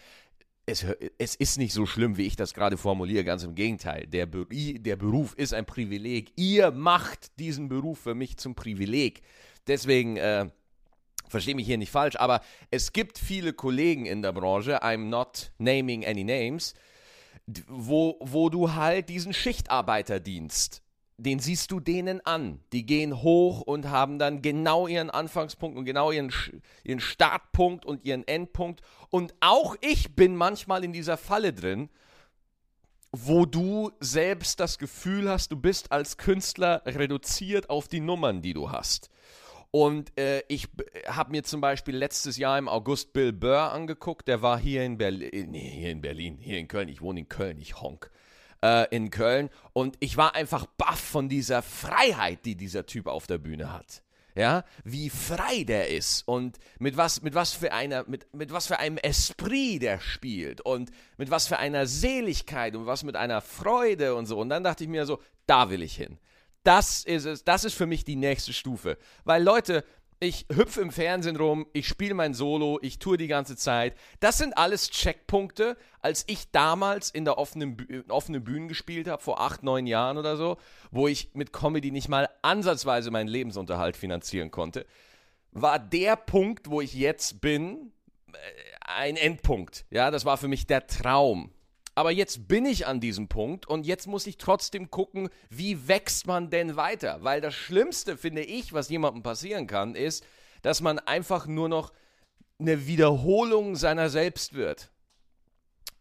es, 0.67 0.87
es, 1.19 1.35
ist 1.35 1.59
nicht 1.59 1.73
so 1.73 1.85
schlimm, 1.85 2.17
wie 2.17 2.27
ich 2.27 2.37
das 2.37 2.55
gerade 2.55 2.77
formuliere, 2.77 3.25
ganz 3.25 3.43
im 3.43 3.55
Gegenteil. 3.55 4.07
Der, 4.07 4.27
der, 4.27 4.97
Beruf 4.97 5.35
ist 5.35 5.53
ein 5.53 5.67
Privileg. 5.67 6.33
Ihr 6.37 6.71
macht 6.71 7.39
diesen 7.39 7.69
Beruf 7.69 7.99
für 8.01 8.15
mich 8.15 8.37
zum 8.37 8.55
Privileg. 8.55 9.23
Deswegen, 9.67 10.17
äh, 10.17 10.49
verstehe 11.29 11.55
mich 11.55 11.67
hier 11.67 11.79
nicht 11.79 11.91
falsch, 11.91 12.17
aber 12.17 12.41
es 12.71 12.93
gibt 12.93 13.19
viele 13.19 13.53
Kollegen 13.53 14.07
in 14.07 14.23
der 14.23 14.33
Branche, 14.33 14.83
I'm 14.83 15.09
not 15.09 15.53
naming 15.59 16.05
any 16.05 16.25
names, 16.25 16.75
wo, 17.69 18.17
wo 18.21 18.49
du 18.49 18.75
halt 18.75 19.09
diesen 19.09 19.33
Schichtarbeiterdienst 19.33 20.83
den 21.23 21.39
siehst 21.39 21.71
du 21.71 21.81
denen 21.81 22.25
an. 22.25 22.61
Die 22.73 22.87
gehen 22.87 23.23
hoch 23.23 23.61
und 23.61 23.89
haben 23.91 24.19
dann 24.19 24.43
genau 24.43 24.87
ihren 24.87 25.11
Anfangspunkt 25.11 25.77
und 25.77 25.85
genau 25.85 26.11
ihren, 26.11 26.33
ihren 26.83 27.01
Startpunkt 27.01 27.85
und 27.85 28.05
ihren 28.05 28.27
Endpunkt. 28.27 28.81
Und 29.11 29.35
auch 29.41 29.77
ich 29.81 30.15
bin 30.17 30.35
manchmal 30.35 30.83
in 30.83 30.93
dieser 30.93 31.17
Falle 31.17 31.53
drin, 31.53 31.91
wo 33.13 33.45
du 33.45 33.91
selbst 34.01 34.61
das 34.61 34.79
Gefühl 34.79 35.29
hast, 35.29 35.53
du 35.53 35.57
bist 35.57 35.93
als 35.93 36.17
Künstler 36.17 36.83
reduziert 36.87 37.69
auf 37.69 37.89
die 37.89 38.01
Nummern, 38.01 38.41
die 38.41 38.55
du 38.55 38.71
hast. 38.71 39.11
Und 39.71 40.19
äh, 40.19 40.43
ich 40.49 40.69
habe 41.07 41.31
mir 41.31 41.45
zum 41.45 41.61
Beispiel 41.61 41.97
letztes 41.97 42.37
Jahr 42.37 42.59
im 42.59 42.69
August 42.69 43.13
Bill 43.13 43.33
Burr 43.33 43.73
angeguckt. 43.73 44.27
Der 44.27 44.43
war 44.43 44.59
hier 44.59 44.85
in 44.85 44.99
Berlin, 44.99 45.51
nee, 45.51 45.71
hier 45.71 45.91
in 45.91 46.01
Berlin, 46.01 46.39
hier 46.41 46.59
in 46.59 46.67
Köln. 46.67 46.89
Ich 46.89 47.01
wohne 47.01 47.21
in 47.21 47.29
Köln, 47.29 47.59
ich 47.59 47.81
honk 47.81 48.11
äh, 48.63 48.89
in 48.95 49.11
Köln. 49.11 49.49
Und 49.73 49.97
ich 50.01 50.17
war 50.17 50.35
einfach 50.35 50.67
baff 50.67 51.01
von 51.01 51.29
dieser 51.29 51.63
Freiheit, 51.63 52.45
die 52.45 52.57
dieser 52.57 52.87
Typ 52.87 53.07
auf 53.07 53.27
der 53.27 53.39
Bühne 53.39 53.73
hat. 53.73 54.03
Ja, 54.37 54.65
wie 54.85 55.11
frei 55.11 55.65
der 55.65 55.89
ist 55.89 56.27
und 56.27 56.59
mit 56.79 56.97
was, 56.97 57.21
mit 57.21 57.35
was 57.35 57.53
für 57.53 57.73
einer, 57.73 58.05
mit, 58.07 58.33
mit 58.33 58.53
was 58.53 58.69
für 58.69 58.79
einem 58.79 58.97
Esprit 58.97 59.83
der 59.83 59.99
spielt 59.99 60.61
und 60.61 60.93
mit 61.19 61.33
was 61.33 61.49
für 61.49 61.59
einer 61.59 61.87
Seligkeit 61.87 62.77
und 62.77 62.87
was 62.87 63.03
mit 63.03 63.17
einer 63.17 63.41
Freude 63.41 64.15
und 64.15 64.27
so. 64.27 64.39
Und 64.39 64.49
dann 64.49 64.63
dachte 64.63 64.85
ich 64.85 64.91
mir 64.91 65.05
so, 65.05 65.21
da 65.47 65.69
will 65.69 65.83
ich 65.83 65.97
hin. 65.97 66.19
Das 66.63 67.05
ist 67.05 67.25
es, 67.25 67.45
das 67.45 67.65
ist 67.65 67.75
für 67.75 67.87
mich 67.87 68.05
die 68.05 68.17
nächste 68.17 68.53
Stufe. 68.53 68.99
Weil 69.25 69.43
Leute, 69.43 69.85
ich 70.23 70.47
hüpfe 70.53 70.83
im 70.83 70.91
Fernsehen 70.91 71.37
rum, 71.37 71.67
ich 71.73 71.89
spiele 71.89 72.13
mein 72.13 72.35
Solo, 72.35 72.79
ich 72.83 72.99
tue 72.99 73.17
die 73.17 73.27
ganze 73.27 73.57
Zeit. 73.57 73.97
Das 74.21 74.37
sind 74.37 74.57
alles 74.57 74.91
Checkpunkte, 74.91 75.79
als 76.01 76.25
ich 76.27 76.51
damals 76.51 77.11
in 77.11 77.25
der 77.25 77.39
offenen, 77.39 78.05
offenen 78.09 78.45
Bühnen 78.45 78.69
gespielt 78.69 79.09
habe, 79.09 79.23
vor 79.23 79.41
acht, 79.41 79.63
neun 79.63 79.87
Jahren 79.87 80.19
oder 80.19 80.37
so, 80.37 80.59
wo 80.91 81.09
ich 81.09 81.31
mit 81.33 81.55
Comedy 81.55 81.91
nicht 81.91 82.09
mal 82.09 82.29
ansatzweise 82.43 83.11
meinen 83.11 83.29
Lebensunterhalt 83.29 83.97
finanzieren 83.97 84.51
konnte, 84.51 84.85
war 85.53 85.79
der 85.79 86.17
Punkt, 86.17 86.69
wo 86.69 86.83
ich 86.83 86.93
jetzt 86.93 87.41
bin, 87.41 87.93
äh, 88.33 88.37
ein 88.81 89.17
Endpunkt. 89.17 89.87
Ja, 89.91 90.11
das 90.11 90.27
war 90.27 90.37
für 90.37 90.49
mich 90.49 90.67
der 90.67 90.87
Traum. 90.87 91.51
Aber 92.01 92.13
jetzt 92.13 92.49
bin 92.49 92.65
ich 92.65 92.87
an 92.87 92.99
diesem 92.99 93.29
Punkt 93.29 93.67
und 93.67 93.85
jetzt 93.85 94.07
muss 94.07 94.27
ich 94.27 94.39
trotzdem 94.39 94.91
gucken, 94.91 95.29
wie 95.51 95.87
wächst 95.87 96.27
man 96.27 96.49
denn 96.49 96.75
weiter? 96.77 97.19
Weil 97.21 97.43
das 97.43 97.55
Schlimmste, 97.55 98.17
finde 98.17 98.41
ich, 98.41 98.73
was 98.73 98.89
jemandem 98.89 99.23
passieren 99.23 99.67
kann, 99.67 99.95
ist, 99.95 100.25
dass 100.63 100.81
man 100.81 100.99
einfach 100.99 101.47
nur 101.47 101.69
noch 101.69 101.93
eine 102.59 102.87
Wiederholung 102.87 103.77
seiner 103.77 104.09
selbst 104.09 104.55
wird. 104.55 104.91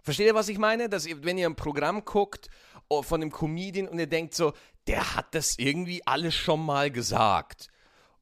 Versteht 0.02 0.28
ihr, 0.28 0.36
was 0.36 0.48
ich 0.48 0.58
meine? 0.58 0.88
Dass 0.88 1.06
ihr, 1.06 1.22
wenn 1.26 1.38
ihr 1.38 1.50
ein 1.50 1.58
Programm 1.58 2.06
guckt 2.06 2.50
oh, 2.88 3.02
von 3.02 3.22
einem 3.22 3.34
Comedian 3.34 3.90
und 3.90 4.00
ihr 4.00 4.08
denkt 4.08 4.36
so, 4.36 4.54
der 4.88 5.18
hat 5.18 5.36
das 5.36 5.60
irgendwie 5.60 6.08
alles 6.08 6.34
schon 6.34 6.66
mal 6.66 6.90
gesagt. 6.92 7.68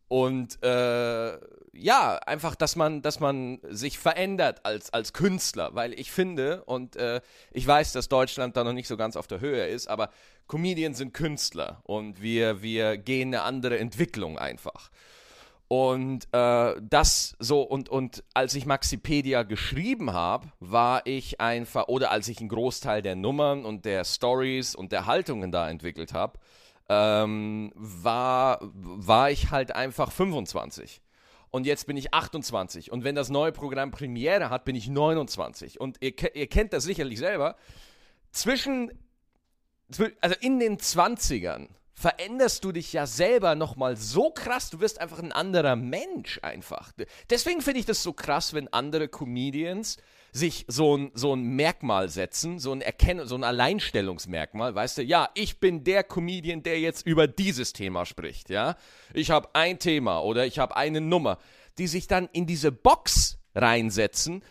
Und 0.08 0.64
äh, 0.64 1.38
ja, 1.78 2.18
einfach, 2.26 2.56
dass 2.56 2.76
man, 2.76 3.02
dass 3.02 3.20
man 3.20 3.60
sich 3.70 4.00
verändert 4.00 4.66
als, 4.66 4.92
als 4.92 5.14
Künstler, 5.14 5.74
weil 5.74 5.94
ich 6.00 6.12
finde, 6.12 6.64
und 6.66 6.96
äh, 6.96 7.22
ich 7.52 7.66
weiß, 7.66 7.92
dass 7.94 8.10
Deutschland 8.10 8.58
da 8.58 8.64
noch 8.64 8.74
nicht 8.74 8.88
so 8.88 8.98
ganz 8.98 9.16
auf 9.16 9.28
der 9.28 9.40
Höhe 9.40 9.68
ist, 9.68 9.88
aber 9.88 10.10
Comedians 10.48 10.98
sind 10.98 11.14
Künstler 11.14 11.82
und 11.84 12.22
wir, 12.22 12.62
wir 12.62 12.98
gehen 12.98 13.30
eine 13.30 13.44
andere 13.44 13.78
Entwicklung 13.80 14.38
einfach. 14.38 14.90
Und 15.68 16.28
äh, 16.32 16.76
das 16.82 17.36
so, 17.40 17.62
und, 17.62 17.90
und 17.90 18.24
als 18.34 18.56
ich 18.56 18.66
Maxipedia 18.66 19.44
geschrieben 19.44 20.14
habe, 20.14 20.48
war 20.62 21.06
ich 21.06 21.42
einfach, 21.42 21.90
oder 21.90 22.12
als 22.12 22.30
ich 22.30 22.40
einen 22.40 22.48
Großteil 22.48 23.02
der 23.02 23.18
Nummern 23.18 23.66
und 23.66 23.84
der 23.84 24.06
Stories 24.06 24.76
und 24.76 24.94
der 24.94 25.06
Haltungen 25.06 25.52
da 25.52 25.70
entwickelt 25.70 26.14
habe, 26.14 26.40
ähm, 26.88 27.74
war, 27.76 28.60
war 28.62 29.30
ich 29.30 29.52
halt 29.52 29.74
einfach 29.74 30.12
25. 30.12 31.02
Und 31.50 31.66
jetzt 31.66 31.88
bin 31.88 31.98
ich 31.98 32.14
28. 32.14 32.92
Und 32.92 33.04
wenn 33.04 33.16
das 33.16 33.30
neue 33.30 33.52
Programm 33.52 33.92
Premiere 33.92 34.50
hat, 34.50 34.66
bin 34.66 34.76
ich 34.76 34.88
29. 34.88 35.80
Und 35.80 35.98
ihr, 36.02 36.14
ihr 36.36 36.48
kennt 36.48 36.74
das 36.74 36.84
sicherlich 36.84 37.20
selber. 37.20 37.56
Zwischen, 38.32 38.92
also 40.22 40.36
in 40.42 40.60
den 40.60 40.78
20ern 40.78 41.70
veränderst 41.94 42.64
du 42.64 42.72
dich 42.72 42.94
ja 42.94 43.08
selber 43.08 43.56
nochmal 43.56 43.98
so 43.98 44.30
krass, 44.30 44.70
du 44.70 44.80
wirst 44.80 45.02
einfach 45.02 45.18
ein 45.18 45.32
anderer 45.32 45.76
Mensch 45.76 46.40
einfach. 46.44 46.92
Deswegen 47.32 47.62
finde 47.62 47.80
ich 47.80 47.88
das 47.88 48.04
so 48.04 48.14
krass, 48.14 48.54
wenn 48.54 48.72
andere 48.72 49.08
Comedians 49.08 49.98
sich 50.38 50.66
so 50.68 50.96
ein, 50.96 51.12
so 51.14 51.36
ein 51.36 51.42
Merkmal 51.42 52.10
setzen, 52.10 52.60
so 52.60 52.72
ein 52.72 52.82
Erkennen, 52.82 53.28
so 53.28 53.36
ein 53.36 53.44
Alleinstellungsmerkmal, 53.44 54.74
weißt 54.76 55.00
du, 55.00 55.04
ja, 55.04 55.30
ich 55.34 55.60
bin 55.60 55.84
der 55.84 56.04
Comedian, 56.04 56.64
der 56.64 56.80
jetzt 56.80 57.06
über 57.06 57.28
dieses 57.28 57.74
Thema 57.74 58.06
spricht, 58.06 58.50
ja. 58.50 58.76
Ich 59.14 59.32
habe 59.32 59.50
ein 59.54 59.80
Thema 59.80 60.20
oder 60.20 60.46
ich 60.46 60.60
habe 60.60 60.78
eine 60.78 61.02
Nummer, 61.02 61.40
die 61.78 61.88
sich 61.88 62.08
dann 62.08 62.30
in 62.32 62.46
diese 62.46 62.72
Box 62.72 63.40
reinsetzen 63.56 64.44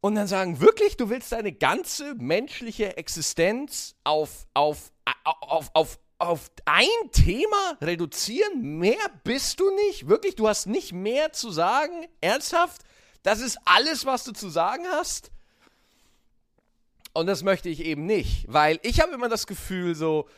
und 0.00 0.14
dann 0.14 0.28
sagen, 0.28 0.60
wirklich, 0.60 0.96
du 0.96 1.10
willst 1.10 1.32
deine 1.32 1.52
ganze 1.52 2.14
menschliche 2.14 2.96
Existenz 2.96 3.96
auf, 4.04 4.46
auf, 4.54 4.92
auf, 5.24 5.70
auf, 5.74 5.98
auf 6.18 6.50
ein 6.64 7.10
Thema 7.10 7.76
reduzieren? 7.80 8.78
Mehr 8.78 9.10
bist 9.24 9.58
du 9.58 9.68
nicht? 9.88 10.08
Wirklich, 10.08 10.36
du 10.36 10.48
hast 10.48 10.66
nicht 10.66 10.92
mehr 10.92 11.32
zu 11.32 11.50
sagen? 11.50 12.06
Ernsthaft? 12.20 12.82
Das 13.26 13.40
ist 13.40 13.58
alles, 13.64 14.06
was 14.06 14.22
du 14.22 14.30
zu 14.30 14.48
sagen 14.48 14.84
hast. 14.88 15.32
Und 17.12 17.26
das 17.26 17.42
möchte 17.42 17.68
ich 17.68 17.84
eben 17.84 18.06
nicht, 18.06 18.44
weil 18.46 18.78
ich 18.84 19.00
habe 19.00 19.14
immer 19.14 19.28
das 19.28 19.48
Gefühl, 19.48 19.96
so, 19.96 20.28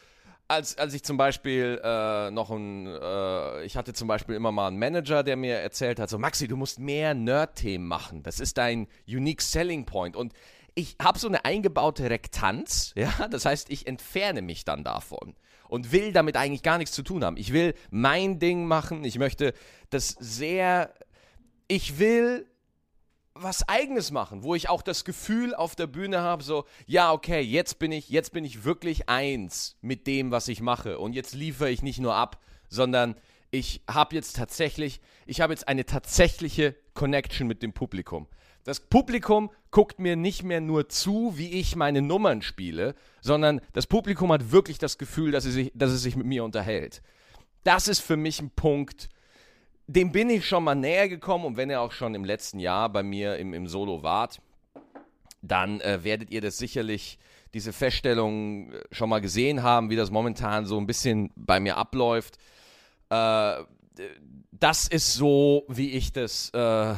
als, 0.48 0.78
als 0.78 0.94
ich 0.94 1.02
zum 1.04 1.18
Beispiel 1.18 1.78
äh, 1.84 2.30
noch 2.30 2.48
ein, 2.50 2.86
äh, 2.86 3.64
ich 3.64 3.76
hatte 3.76 3.92
zum 3.92 4.08
Beispiel 4.08 4.36
immer 4.36 4.52
mal 4.52 4.68
einen 4.68 4.78
Manager, 4.78 5.22
der 5.22 5.36
mir 5.36 5.56
erzählt 5.56 6.00
hat, 6.00 6.08
so, 6.08 6.18
Maxi, 6.18 6.48
du 6.48 6.56
musst 6.56 6.78
mehr 6.78 7.12
Nerd-Themen 7.12 7.86
machen. 7.86 8.22
Das 8.22 8.40
ist 8.40 8.56
dein 8.56 8.88
Unique 9.06 9.42
Selling 9.42 9.84
Point. 9.84 10.16
Und 10.16 10.32
ich 10.74 10.96
habe 10.98 11.18
so 11.18 11.28
eine 11.28 11.44
eingebaute 11.44 12.08
Rektanz, 12.08 12.92
ja, 12.96 13.28
das 13.28 13.44
heißt, 13.44 13.68
ich 13.68 13.86
entferne 13.86 14.40
mich 14.40 14.64
dann 14.64 14.82
davon 14.82 15.34
und 15.68 15.92
will 15.92 16.14
damit 16.14 16.38
eigentlich 16.38 16.62
gar 16.62 16.78
nichts 16.78 16.94
zu 16.94 17.02
tun 17.02 17.22
haben. 17.22 17.36
Ich 17.36 17.52
will 17.52 17.74
mein 17.90 18.38
Ding 18.38 18.64
machen, 18.64 19.04
ich 19.04 19.18
möchte 19.18 19.52
das 19.90 20.16
sehr, 20.18 20.94
ich 21.66 21.98
will 21.98 22.46
was 23.40 23.68
eigenes 23.68 24.10
machen, 24.10 24.42
wo 24.42 24.54
ich 24.54 24.68
auch 24.68 24.82
das 24.82 25.04
Gefühl 25.04 25.54
auf 25.54 25.76
der 25.76 25.86
Bühne 25.86 26.20
habe, 26.20 26.42
so, 26.42 26.64
ja, 26.86 27.12
okay, 27.12 27.40
jetzt 27.40 27.78
bin 27.78 27.92
ich, 27.92 28.08
jetzt 28.08 28.32
bin 28.32 28.44
ich 28.44 28.64
wirklich 28.64 29.08
eins 29.08 29.76
mit 29.80 30.06
dem, 30.06 30.30
was 30.30 30.48
ich 30.48 30.60
mache 30.60 30.98
und 30.98 31.12
jetzt 31.12 31.34
liefere 31.34 31.70
ich 31.70 31.82
nicht 31.82 32.00
nur 32.00 32.14
ab, 32.14 32.40
sondern 32.68 33.14
ich 33.50 33.82
habe 33.88 34.14
jetzt 34.14 34.36
tatsächlich, 34.36 35.00
ich 35.26 35.40
habe 35.40 35.52
jetzt 35.52 35.68
eine 35.68 35.86
tatsächliche 35.86 36.74
Connection 36.94 37.46
mit 37.46 37.62
dem 37.62 37.72
Publikum. 37.72 38.26
Das 38.64 38.80
Publikum 38.80 39.50
guckt 39.70 39.98
mir 39.98 40.16
nicht 40.16 40.42
mehr 40.42 40.60
nur 40.60 40.88
zu, 40.88 41.32
wie 41.36 41.52
ich 41.52 41.74
meine 41.74 42.02
Nummern 42.02 42.42
spiele, 42.42 42.94
sondern 43.22 43.60
das 43.72 43.86
Publikum 43.86 44.30
hat 44.32 44.52
wirklich 44.52 44.78
das 44.78 44.98
Gefühl, 44.98 45.30
dass 45.30 45.46
es 45.46 45.54
sich, 45.54 45.72
dass 45.74 45.90
es 45.90 46.02
sich 46.02 46.16
mit 46.16 46.26
mir 46.26 46.44
unterhält. 46.44 47.02
Das 47.64 47.88
ist 47.88 48.00
für 48.00 48.16
mich 48.16 48.40
ein 48.40 48.50
Punkt, 48.50 49.08
dem 49.88 50.12
bin 50.12 50.28
ich 50.28 50.46
schon 50.46 50.64
mal 50.64 50.74
näher 50.74 51.08
gekommen 51.08 51.46
und 51.46 51.56
wenn 51.56 51.70
ihr 51.70 51.80
auch 51.80 51.92
schon 51.92 52.14
im 52.14 52.24
letzten 52.24 52.60
Jahr 52.60 52.90
bei 52.90 53.02
mir 53.02 53.36
im, 53.38 53.54
im 53.54 53.66
Solo 53.66 54.02
wart, 54.02 54.40
dann 55.40 55.80
äh, 55.80 56.04
werdet 56.04 56.30
ihr 56.30 56.42
das 56.42 56.58
sicherlich, 56.58 57.18
diese 57.54 57.72
Feststellung 57.72 58.70
äh, 58.70 58.82
schon 58.92 59.08
mal 59.08 59.20
gesehen 59.20 59.62
haben, 59.62 59.88
wie 59.88 59.96
das 59.96 60.10
momentan 60.10 60.66
so 60.66 60.78
ein 60.78 60.86
bisschen 60.86 61.32
bei 61.36 61.58
mir 61.58 61.78
abläuft. 61.78 62.36
Äh, 63.08 63.54
das 64.52 64.88
ist 64.88 65.14
so, 65.14 65.64
wie 65.68 65.92
ich 65.92 66.12
das 66.12 66.50
äh, 66.50 66.94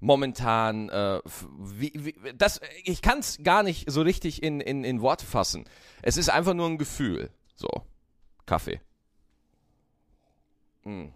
momentan, 0.00 0.88
äh, 0.88 1.20
wie, 1.58 1.92
wie, 1.94 2.14
das, 2.34 2.62
ich 2.84 3.02
kann 3.02 3.18
es 3.18 3.38
gar 3.42 3.62
nicht 3.62 3.90
so 3.90 4.00
richtig 4.00 4.42
in, 4.42 4.60
in, 4.60 4.82
in 4.82 5.02
Worte 5.02 5.26
fassen. 5.26 5.66
Es 6.00 6.16
ist 6.16 6.30
einfach 6.30 6.54
nur 6.54 6.68
ein 6.68 6.78
Gefühl. 6.78 7.28
So, 7.54 7.68
Kaffee. 8.46 8.80
Hm. 10.84 11.12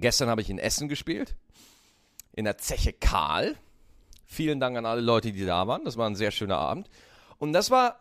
Gestern 0.00 0.28
habe 0.28 0.40
ich 0.40 0.50
in 0.50 0.58
Essen 0.58 0.88
gespielt, 0.88 1.36
in 2.32 2.44
der 2.44 2.58
Zeche 2.58 2.92
Karl. 2.92 3.56
Vielen 4.24 4.60
Dank 4.60 4.76
an 4.76 4.86
alle 4.86 5.00
Leute, 5.00 5.32
die 5.32 5.44
da 5.44 5.66
waren. 5.66 5.84
Das 5.84 5.96
war 5.96 6.08
ein 6.08 6.16
sehr 6.16 6.30
schöner 6.30 6.58
Abend. 6.58 6.88
Und 7.38 7.52
das 7.52 7.70
war, 7.70 8.00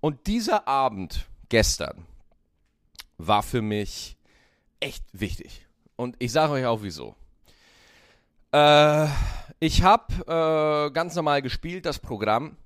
und 0.00 0.26
dieser 0.26 0.68
Abend 0.68 1.26
gestern 1.48 2.06
war 3.16 3.42
für 3.42 3.62
mich 3.62 4.16
echt 4.80 5.04
wichtig. 5.12 5.66
Und 5.96 6.16
ich 6.18 6.32
sage 6.32 6.52
euch 6.52 6.66
auch 6.66 6.82
wieso. 6.82 7.16
Äh, 8.52 9.06
ich 9.58 9.82
habe 9.82 10.14
äh, 10.26 10.92
ganz 10.92 11.14
normal 11.16 11.42
gespielt, 11.42 11.86
das 11.86 11.98
Programm. 11.98 12.56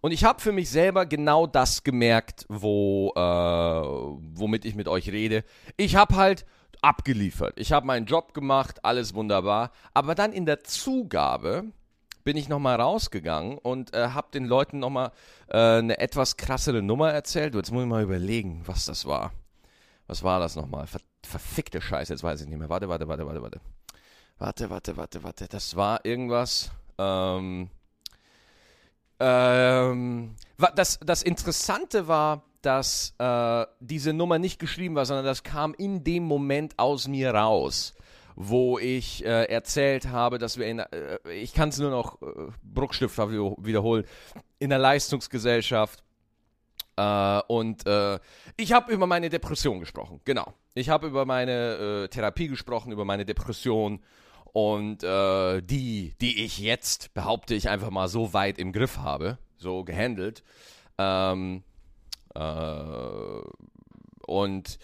Und 0.00 0.10
ich 0.10 0.24
habe 0.24 0.40
für 0.40 0.52
mich 0.52 0.68
selber 0.68 1.06
genau 1.06 1.46
das 1.46 1.84
gemerkt, 1.84 2.44
wo, 2.48 3.12
äh, 3.14 3.20
womit 3.20 4.64
ich 4.64 4.74
mit 4.74 4.88
euch 4.88 5.10
rede. 5.10 5.44
Ich 5.76 5.96
habe 5.96 6.16
halt 6.16 6.44
abgeliefert. 6.84 7.58
Ich 7.58 7.72
habe 7.72 7.86
meinen 7.86 8.06
Job 8.06 8.34
gemacht, 8.34 8.84
alles 8.84 9.14
wunderbar. 9.14 9.70
Aber 9.94 10.14
dann 10.14 10.32
in 10.32 10.44
der 10.44 10.62
Zugabe 10.64 11.64
bin 12.24 12.36
ich 12.36 12.48
nochmal 12.48 12.80
rausgegangen 12.80 13.58
und 13.58 13.94
äh, 13.94 14.08
habe 14.08 14.28
den 14.32 14.44
Leuten 14.44 14.78
nochmal 14.78 15.10
äh, 15.48 15.78
eine 15.78 15.98
etwas 15.98 16.36
krassere 16.36 16.82
Nummer 16.82 17.10
erzählt. 17.10 17.54
Jetzt 17.54 17.72
muss 17.72 17.82
ich 17.82 17.88
mal 17.88 18.02
überlegen, 18.02 18.62
was 18.66 18.84
das 18.84 19.06
war. 19.06 19.32
Was 20.06 20.22
war 20.22 20.40
das 20.40 20.56
nochmal? 20.56 20.86
Ver 20.86 21.00
verfickte 21.26 21.80
Scheiße, 21.80 22.12
jetzt 22.12 22.22
weiß 22.22 22.42
ich 22.42 22.48
nicht 22.48 22.58
mehr. 22.58 22.68
Warte, 22.68 22.86
warte, 22.86 23.08
warte, 23.08 23.26
warte, 23.26 23.40
warte. 23.42 23.60
Warte, 24.36 24.68
warte, 24.68 24.96
warte, 24.98 25.24
warte. 25.24 25.48
Das 25.48 25.74
war 25.74 26.04
irgendwas. 26.04 26.70
Ähm, 26.98 27.70
ähm, 29.20 30.36
das, 30.74 30.98
das 31.00 31.22
Interessante 31.22 32.08
war, 32.08 32.42
dass 32.66 33.14
äh, 33.18 33.66
diese 33.80 34.12
Nummer 34.12 34.38
nicht 34.38 34.58
geschrieben 34.58 34.94
war, 34.94 35.06
sondern 35.06 35.24
das 35.24 35.42
kam 35.42 35.74
in 35.74 36.04
dem 36.04 36.24
Moment 36.24 36.78
aus 36.78 37.08
mir 37.08 37.34
raus, 37.34 37.94
wo 38.36 38.78
ich 38.78 39.24
äh, 39.24 39.44
erzählt 39.44 40.08
habe, 40.08 40.38
dass 40.38 40.58
wir 40.58 40.66
in, 40.66 40.78
äh, 40.78 41.18
ich 41.32 41.54
kann 41.54 41.68
es 41.68 41.78
nur 41.78 41.90
noch 41.90 42.20
äh, 42.22 42.26
bruchstifthaft 42.62 43.32
wiederholen, 43.32 44.04
in 44.58 44.70
der 44.70 44.78
Leistungsgesellschaft 44.78 46.02
äh, 46.96 47.40
und 47.48 47.86
äh, 47.86 48.18
ich 48.56 48.72
habe 48.72 48.92
über 48.92 49.06
meine 49.06 49.28
Depression 49.28 49.80
gesprochen, 49.80 50.20
genau. 50.24 50.52
Ich 50.74 50.88
habe 50.88 51.06
über 51.06 51.24
meine 51.24 52.04
äh, 52.04 52.08
Therapie 52.08 52.48
gesprochen, 52.48 52.92
über 52.92 53.04
meine 53.04 53.24
Depression 53.24 54.00
und 54.52 55.02
äh, 55.02 55.60
die, 55.62 56.14
die 56.20 56.44
ich 56.44 56.58
jetzt, 56.58 57.12
behaupte 57.14 57.54
ich 57.54 57.68
einfach 57.68 57.90
mal, 57.90 58.08
so 58.08 58.32
weit 58.32 58.58
im 58.58 58.72
Griff 58.72 58.98
habe, 58.98 59.38
so 59.56 59.84
gehandelt. 59.84 60.44
Ähm, 60.98 61.64
äh, 61.66 61.73
und 64.26 64.78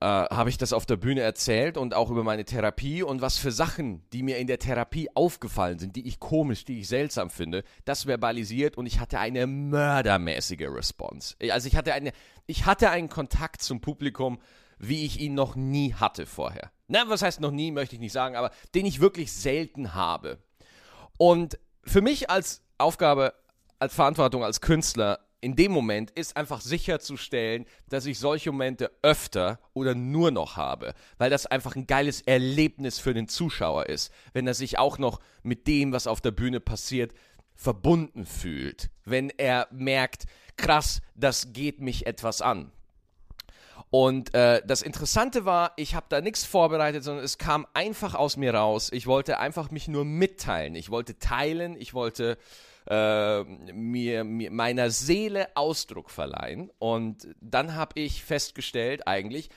äh, 0.00 0.06
habe 0.06 0.50
ich 0.50 0.58
das 0.58 0.72
auf 0.72 0.84
der 0.86 0.96
Bühne 0.96 1.22
erzählt 1.22 1.78
und 1.78 1.94
auch 1.94 2.10
über 2.10 2.24
meine 2.24 2.44
Therapie 2.44 3.02
und 3.02 3.22
was 3.22 3.38
für 3.38 3.52
Sachen, 3.52 4.02
die 4.12 4.22
mir 4.22 4.38
in 4.38 4.46
der 4.46 4.58
Therapie 4.58 5.08
aufgefallen 5.14 5.78
sind, 5.78 5.96
die 5.96 6.06
ich 6.06 6.20
komisch, 6.20 6.64
die 6.64 6.80
ich 6.80 6.88
seltsam 6.88 7.30
finde, 7.30 7.64
das 7.84 8.06
verbalisiert 8.06 8.76
und 8.76 8.86
ich 8.86 9.00
hatte 9.00 9.18
eine 9.18 9.46
mördermäßige 9.46 10.68
Response. 10.68 11.36
Also 11.50 11.68
ich 11.68 11.76
hatte 11.76 11.94
eine, 11.94 12.12
ich 12.46 12.66
hatte 12.66 12.90
einen 12.90 13.08
Kontakt 13.08 13.62
zum 13.62 13.80
Publikum, 13.80 14.40
wie 14.78 15.06
ich 15.06 15.20
ihn 15.20 15.34
noch 15.34 15.56
nie 15.56 15.94
hatte 15.94 16.26
vorher. 16.26 16.70
Na, 16.88 17.04
was 17.08 17.22
heißt 17.22 17.40
noch 17.40 17.52
nie, 17.52 17.70
möchte 17.70 17.94
ich 17.94 18.00
nicht 18.00 18.12
sagen, 18.12 18.36
aber 18.36 18.50
den 18.74 18.84
ich 18.84 19.00
wirklich 19.00 19.32
selten 19.32 19.94
habe. 19.94 20.38
Und 21.16 21.58
für 21.84 22.02
mich 22.02 22.28
als 22.28 22.62
Aufgabe, 22.76 23.32
als 23.78 23.94
Verantwortung, 23.94 24.44
als 24.44 24.60
Künstler 24.60 25.20
in 25.44 25.56
dem 25.56 25.72
Moment 25.72 26.10
ist 26.12 26.38
einfach 26.38 26.62
sicherzustellen, 26.62 27.66
dass 27.90 28.06
ich 28.06 28.18
solche 28.18 28.50
Momente 28.50 28.90
öfter 29.02 29.60
oder 29.74 29.94
nur 29.94 30.30
noch 30.30 30.56
habe, 30.56 30.94
weil 31.18 31.28
das 31.28 31.44
einfach 31.44 31.76
ein 31.76 31.86
geiles 31.86 32.22
Erlebnis 32.22 32.98
für 32.98 33.12
den 33.12 33.28
Zuschauer 33.28 33.86
ist, 33.86 34.10
wenn 34.32 34.46
er 34.46 34.54
sich 34.54 34.78
auch 34.78 34.96
noch 34.96 35.20
mit 35.42 35.66
dem, 35.66 35.92
was 35.92 36.06
auf 36.06 36.22
der 36.22 36.30
Bühne 36.30 36.60
passiert, 36.60 37.12
verbunden 37.54 38.24
fühlt, 38.24 38.88
wenn 39.04 39.28
er 39.28 39.68
merkt, 39.70 40.24
krass, 40.56 41.02
das 41.14 41.52
geht 41.52 41.78
mich 41.78 42.06
etwas 42.06 42.40
an. 42.40 42.72
Und 43.90 44.34
äh, 44.34 44.62
das 44.66 44.80
Interessante 44.80 45.44
war, 45.44 45.72
ich 45.76 45.94
habe 45.94 46.06
da 46.08 46.22
nichts 46.22 46.44
vorbereitet, 46.44 47.04
sondern 47.04 47.24
es 47.24 47.36
kam 47.36 47.66
einfach 47.74 48.14
aus 48.14 48.38
mir 48.38 48.54
raus. 48.54 48.90
Ich 48.92 49.06
wollte 49.06 49.38
einfach 49.38 49.70
mich 49.70 49.88
nur 49.88 50.04
mitteilen. 50.04 50.74
Ich 50.74 50.90
wollte 50.90 51.18
teilen, 51.18 51.76
ich 51.78 51.92
wollte 51.94 52.38
äh, 52.86 53.44
mir, 53.44 54.24
mir, 54.24 54.50
meiner 54.50 54.90
Seele 54.90 55.48
Ausdruck 55.56 56.10
verleihen. 56.10 56.70
Und 56.78 57.28
dann 57.40 57.74
habe 57.74 58.00
ich 58.00 58.22
festgestellt, 58.22 59.06
eigentlich, 59.06 59.48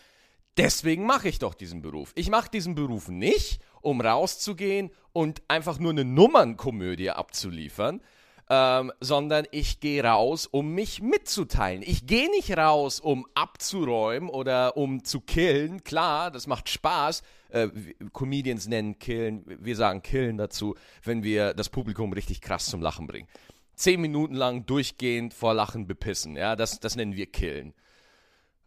deswegen 0.57 1.05
mache 1.05 1.29
ich 1.29 1.39
doch 1.39 1.53
diesen 1.53 1.81
Beruf. 1.81 2.11
Ich 2.15 2.29
mache 2.29 2.49
diesen 2.49 2.75
Beruf 2.75 3.07
nicht, 3.07 3.61
um 3.81 4.01
rauszugehen 4.01 4.91
und 5.13 5.41
einfach 5.47 5.79
nur 5.79 5.91
eine 5.91 6.05
Nummernkomödie 6.05 7.11
abzuliefern, 7.11 8.01
ähm, 8.49 8.91
sondern 9.01 9.45
ich 9.51 9.79
gehe 9.79 10.03
raus, 10.03 10.47
um 10.47 10.73
mich 10.73 11.01
mitzuteilen. 11.01 11.81
Ich 11.81 12.07
gehe 12.07 12.29
nicht 12.29 12.55
raus, 12.57 12.99
um 12.99 13.27
abzuräumen 13.33 14.29
oder 14.29 14.77
um 14.77 15.03
zu 15.03 15.21
killen. 15.21 15.83
Klar, 15.83 16.31
das 16.31 16.47
macht 16.47 16.69
Spaß. 16.69 17.23
Äh, 17.49 17.69
Comedians 18.13 18.67
nennen 18.67 18.99
killen, 18.99 19.43
wir 19.45 19.75
sagen 19.75 20.01
killen 20.01 20.37
dazu, 20.37 20.75
wenn 21.03 21.23
wir 21.23 21.53
das 21.53 21.69
Publikum 21.69 22.13
richtig 22.13 22.41
krass 22.41 22.65
zum 22.65 22.81
Lachen 22.81 23.07
bringen. 23.07 23.27
Zehn 23.75 24.01
Minuten 24.01 24.35
lang 24.35 24.65
durchgehend 24.65 25.33
vor 25.33 25.53
Lachen 25.53 25.87
bepissen, 25.87 26.35
ja, 26.35 26.55
das, 26.55 26.79
das 26.79 26.95
nennen 26.95 27.15
wir 27.15 27.27
killen. 27.27 27.73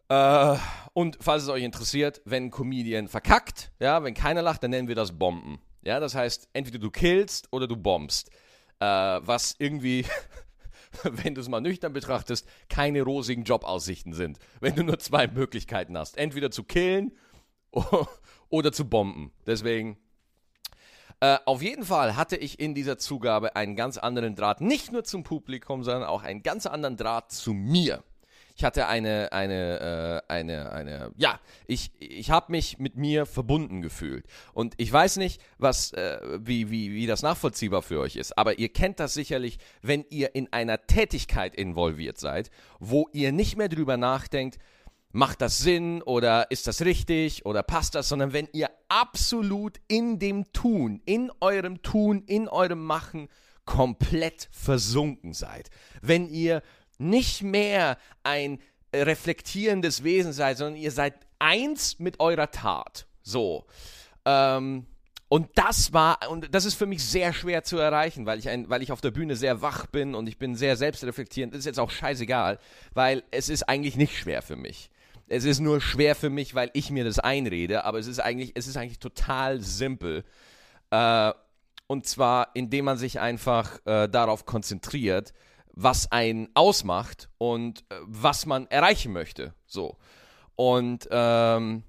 Äh, 0.09 0.57
und 0.93 1.17
falls 1.21 1.43
es 1.43 1.49
euch 1.49 1.63
interessiert, 1.63 2.21
wenn 2.25 2.45
ein 2.45 2.51
Comedian 2.51 3.07
verkackt, 3.07 3.71
ja, 3.79 4.03
wenn 4.03 4.13
keiner 4.13 4.41
lacht, 4.41 4.63
dann 4.63 4.71
nennen 4.71 4.87
wir 4.87 4.95
das 4.95 5.17
Bomben. 5.17 5.59
Ja, 5.83 5.99
das 5.99 6.15
heißt, 6.15 6.49
entweder 6.53 6.79
du 6.79 6.91
killst 6.91 7.47
oder 7.51 7.67
du 7.67 7.75
bombst 7.75 8.29
äh, 8.81 8.85
was 8.85 9.55
irgendwie, 9.59 10.05
wenn 11.03 11.35
du 11.35 11.41
es 11.41 11.47
mal 11.47 11.61
nüchtern 11.61 11.93
betrachtest, 11.93 12.47
keine 12.67 13.03
rosigen 13.03 13.43
Jobaussichten 13.43 14.13
sind. 14.13 14.39
Wenn 14.59 14.75
du 14.75 14.83
nur 14.83 14.99
zwei 14.99 15.27
Möglichkeiten 15.27 15.97
hast. 15.97 16.17
Entweder 16.17 16.51
zu 16.51 16.63
killen 16.63 17.13
oder 18.49 18.71
zu 18.71 18.89
bomben. 18.89 19.31
Deswegen 19.45 19.97
äh, 21.19 21.37
auf 21.45 21.61
jeden 21.61 21.85
Fall 21.85 22.15
hatte 22.15 22.35
ich 22.35 22.59
in 22.59 22.73
dieser 22.73 22.97
Zugabe 22.97 23.55
einen 23.55 23.75
ganz 23.75 23.97
anderen 23.97 24.35
Draht, 24.35 24.59
nicht 24.59 24.91
nur 24.91 25.03
zum 25.03 25.23
Publikum, 25.23 25.83
sondern 25.83 26.03
auch 26.03 26.23
einen 26.23 26.41
ganz 26.41 26.65
anderen 26.65 26.97
Draht 26.97 27.31
zu 27.31 27.53
mir. 27.53 28.03
Ich 28.55 28.63
hatte 28.63 28.87
eine, 28.87 29.31
eine, 29.31 30.23
äh, 30.27 30.31
eine, 30.33 30.71
eine, 30.71 31.11
ja, 31.17 31.39
ich, 31.67 31.91
ich 31.99 32.31
habe 32.31 32.51
mich 32.51 32.79
mit 32.79 32.95
mir 32.95 33.25
verbunden 33.25 33.81
gefühlt. 33.81 34.25
Und 34.53 34.73
ich 34.77 34.91
weiß 34.91 35.17
nicht, 35.17 35.41
was, 35.57 35.93
äh, 35.93 36.19
wie, 36.39 36.69
wie, 36.69 36.91
wie 36.91 37.07
das 37.07 37.21
nachvollziehbar 37.21 37.81
für 37.81 37.99
euch 37.99 38.15
ist, 38.15 38.37
aber 38.37 38.59
ihr 38.59 38.69
kennt 38.69 38.99
das 38.99 39.13
sicherlich, 39.13 39.57
wenn 39.81 40.05
ihr 40.09 40.35
in 40.35 40.51
einer 40.51 40.85
Tätigkeit 40.85 41.55
involviert 41.55 42.17
seid, 42.17 42.51
wo 42.79 43.07
ihr 43.13 43.31
nicht 43.31 43.57
mehr 43.57 43.69
drüber 43.69 43.97
nachdenkt, 43.97 44.57
macht 45.11 45.41
das 45.41 45.59
Sinn 45.59 46.01
oder 46.01 46.49
ist 46.51 46.67
das 46.67 46.81
richtig 46.81 47.45
oder 47.45 47.63
passt 47.63 47.95
das, 47.95 48.09
sondern 48.09 48.33
wenn 48.33 48.47
ihr 48.53 48.69
absolut 48.87 49.79
in 49.87 50.19
dem 50.19 50.51
Tun, 50.53 51.01
in 51.05 51.31
eurem 51.39 51.81
Tun, 51.81 52.23
in 52.25 52.47
eurem 52.47 52.83
Machen 52.85 53.27
komplett 53.65 54.49
versunken 54.51 55.33
seid. 55.33 55.69
Wenn 56.01 56.27
ihr 56.29 56.61
nicht 56.97 57.41
mehr 57.41 57.97
ein 58.23 58.59
reflektierendes 58.93 60.03
Wesen 60.03 60.33
seid, 60.33 60.57
sondern 60.57 60.75
ihr 60.75 60.91
seid 60.91 61.15
eins 61.39 61.99
mit 61.99 62.19
eurer 62.19 62.51
Tat. 62.51 63.07
So. 63.23 63.65
Ähm, 64.25 64.85
und 65.29 65.47
das 65.55 65.93
war, 65.93 66.29
und 66.29 66.53
das 66.53 66.65
ist 66.65 66.73
für 66.73 66.85
mich 66.85 67.05
sehr 67.05 67.31
schwer 67.31 67.63
zu 67.63 67.77
erreichen, 67.77 68.25
weil 68.25 68.37
ich, 68.37 68.49
ein, 68.49 68.69
weil 68.69 68.81
ich 68.81 68.91
auf 68.91 68.99
der 68.99 69.11
Bühne 69.11 69.37
sehr 69.37 69.61
wach 69.61 69.85
bin 69.85 70.13
und 70.13 70.27
ich 70.27 70.37
bin 70.37 70.55
sehr 70.55 70.75
selbstreflektierend. 70.75 71.53
Das 71.53 71.59
ist 71.59 71.65
jetzt 71.65 71.79
auch 71.79 71.89
scheißegal, 71.89 72.59
weil 72.93 73.23
es 73.31 73.47
ist 73.47 73.63
eigentlich 73.69 73.95
nicht 73.95 74.17
schwer 74.17 74.41
für 74.41 74.57
mich. 74.57 74.89
Es 75.31 75.45
ist 75.45 75.61
nur 75.61 75.79
schwer 75.79 76.15
für 76.15 76.29
mich, 76.29 76.55
weil 76.55 76.69
ich 76.73 76.91
mir 76.91 77.05
das 77.05 77.17
einrede, 77.17 77.85
aber 77.85 77.99
es 77.99 78.07
ist 78.07 78.19
eigentlich, 78.19 78.51
es 78.55 78.67
ist 78.67 78.75
eigentlich 78.75 78.99
total 78.99 79.61
simpel. 79.61 80.25
Äh, 80.89 81.31
und 81.87 82.05
zwar, 82.05 82.49
indem 82.53 82.83
man 82.83 82.97
sich 82.97 83.21
einfach 83.21 83.79
äh, 83.85 84.09
darauf 84.09 84.45
konzentriert, 84.45 85.31
was 85.73 86.11
einen 86.11 86.49
ausmacht 86.53 87.29
und 87.37 87.79
äh, 87.89 87.95
was 88.01 88.45
man 88.45 88.67
erreichen 88.67 89.13
möchte. 89.13 89.53
So. 89.65 89.95
Und 90.57 91.07
ähm, 91.11 91.83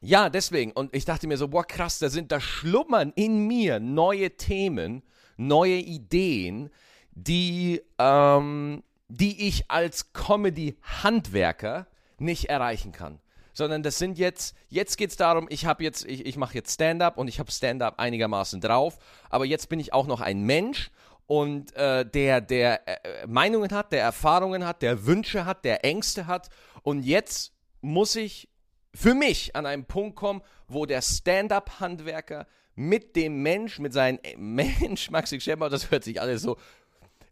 ja, 0.00 0.30
deswegen. 0.30 0.72
Und 0.72 0.96
ich 0.96 1.04
dachte 1.04 1.26
mir 1.26 1.36
so, 1.36 1.48
boah, 1.48 1.66
krass, 1.66 1.98
da 1.98 2.08
sind, 2.08 2.32
da 2.32 2.40
schlummern 2.40 3.12
in 3.14 3.46
mir 3.46 3.78
neue 3.78 4.38
Themen, 4.38 5.02
neue 5.36 5.76
Ideen, 5.76 6.70
die, 7.10 7.82
ähm, 7.98 8.82
die 9.08 9.48
ich 9.48 9.70
als 9.70 10.14
Comedy-Handwerker 10.14 11.86
nicht 12.20 12.46
erreichen 12.46 12.92
kann. 12.92 13.20
Sondern 13.52 13.82
das 13.82 13.98
sind 13.98 14.18
jetzt, 14.18 14.54
jetzt 14.68 14.96
geht 14.96 15.10
es 15.10 15.16
darum, 15.16 15.46
ich 15.50 15.66
habe 15.66 15.82
jetzt, 15.82 16.04
ich, 16.04 16.24
ich 16.26 16.36
mache 16.36 16.54
jetzt 16.54 16.74
Stand-up 16.74 17.18
und 17.18 17.28
ich 17.28 17.40
habe 17.40 17.50
Stand-up 17.50 17.98
einigermaßen 17.98 18.60
drauf, 18.60 18.98
aber 19.30 19.44
jetzt 19.44 19.68
bin 19.68 19.80
ich 19.80 19.92
auch 19.92 20.06
noch 20.06 20.20
ein 20.20 20.42
Mensch 20.42 20.90
und 21.28 21.76
äh, 21.76 22.06
der, 22.06 22.40
der 22.40 22.88
äh, 22.88 23.26
Meinungen 23.26 23.70
hat, 23.72 23.92
der 23.92 24.00
Erfahrungen 24.00 24.64
hat, 24.66 24.80
der 24.80 25.06
Wünsche 25.06 25.44
hat, 25.44 25.62
der 25.64 25.84
Ängste 25.84 26.26
hat. 26.26 26.48
Und 26.82 27.02
jetzt 27.02 27.52
muss 27.82 28.16
ich 28.16 28.48
für 28.94 29.12
mich 29.12 29.54
an 29.54 29.66
einen 29.66 29.84
Punkt 29.84 30.16
kommen, 30.16 30.40
wo 30.68 30.86
der 30.86 31.02
Stand-up-Handwerker 31.02 32.46
mit 32.74 33.14
dem 33.14 33.42
Mensch, 33.42 33.78
mit 33.78 33.92
seinem 33.92 34.20
Mensch, 34.38 35.10
Maxi 35.10 35.38
Schemmer, 35.38 35.68
das 35.68 35.90
hört 35.90 36.02
sich 36.02 36.18
alles 36.18 36.40
so. 36.40 36.56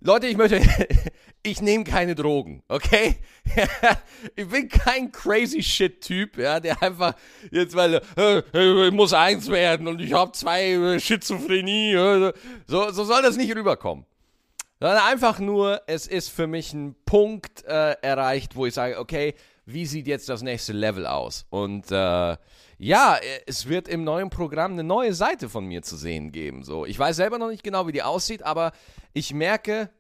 Leute, 0.00 0.26
ich 0.26 0.36
möchte, 0.36 0.60
ich 1.42 1.60
nehme 1.62 1.84
keine 1.84 2.14
Drogen, 2.14 2.62
okay? 2.68 3.16
ich 4.36 4.48
bin 4.48 4.68
kein 4.68 5.10
crazy 5.12 5.62
shit 5.62 6.00
Typ, 6.00 6.38
ja, 6.38 6.60
der 6.60 6.82
einfach 6.82 7.14
jetzt 7.50 7.74
weil 7.74 8.02
äh, 8.16 8.86
ich 8.86 8.92
muss 8.92 9.12
eins 9.12 9.48
werden 9.48 9.88
und 9.88 10.00
ich 10.00 10.12
habe 10.12 10.32
zwei 10.32 10.72
äh, 10.72 11.00
Schizophrenie, 11.00 11.94
äh, 11.94 12.32
so, 12.66 12.90
so 12.90 13.04
soll 13.04 13.22
das 13.22 13.36
nicht 13.36 13.54
rüberkommen. 13.54 14.04
Sondern 14.78 14.98
einfach 14.98 15.38
nur, 15.38 15.80
es 15.86 16.06
ist 16.06 16.28
für 16.28 16.46
mich 16.46 16.74
ein 16.74 16.94
Punkt 17.06 17.64
äh, 17.64 17.92
erreicht, 18.02 18.56
wo 18.56 18.66
ich 18.66 18.74
sage, 18.74 18.98
okay, 18.98 19.34
wie 19.64 19.86
sieht 19.86 20.06
jetzt 20.06 20.28
das 20.28 20.42
nächste 20.42 20.74
Level 20.74 21.06
aus? 21.06 21.46
Und 21.48 21.90
äh, 21.90 22.36
ja, 22.78 23.18
es 23.46 23.68
wird 23.68 23.88
im 23.88 24.04
neuen 24.04 24.30
Programm 24.30 24.72
eine 24.72 24.84
neue 24.84 25.14
Seite 25.14 25.48
von 25.48 25.64
mir 25.66 25.82
zu 25.82 25.96
sehen 25.96 26.32
geben. 26.32 26.62
So, 26.62 26.84
ich 26.84 26.98
weiß 26.98 27.16
selber 27.16 27.38
noch 27.38 27.48
nicht 27.48 27.62
genau, 27.62 27.86
wie 27.86 27.92
die 27.92 28.02
aussieht, 28.02 28.42
aber 28.42 28.72
ich 29.12 29.32
merke, 29.32 29.90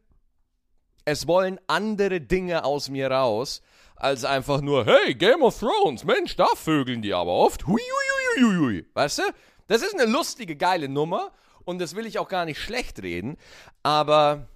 es 1.04 1.26
wollen 1.26 1.58
andere 1.66 2.20
Dinge 2.20 2.64
aus 2.64 2.88
mir 2.88 3.10
raus, 3.10 3.62
als 3.94 4.24
einfach 4.24 4.60
nur, 4.60 4.84
hey, 4.84 5.14
Game 5.14 5.42
of 5.42 5.58
Thrones, 5.58 6.04
Mensch, 6.04 6.36
da 6.36 6.46
vögeln 6.54 7.00
die 7.00 7.14
aber 7.14 7.32
oft. 7.32 7.66
Hui, 7.66 7.80
hui, 7.80 8.44
hui, 8.44 8.56
hui. 8.58 8.86
Weißt 8.92 9.18
du? 9.18 9.22
Das 9.68 9.82
ist 9.82 9.94
eine 9.98 10.10
lustige, 10.10 10.56
geile 10.56 10.88
Nummer 10.88 11.32
und 11.64 11.80
das 11.80 11.96
will 11.96 12.06
ich 12.06 12.18
auch 12.18 12.28
gar 12.28 12.44
nicht 12.44 12.60
schlecht 12.60 13.02
reden, 13.02 13.36
aber 13.82 14.46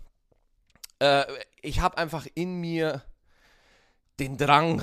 äh, 1.01 1.25
ich 1.63 1.81
habe 1.81 1.99
einfach 1.99 2.27
in 2.35 2.61
mir 2.61 3.03
den 4.21 4.37
Drang, 4.37 4.83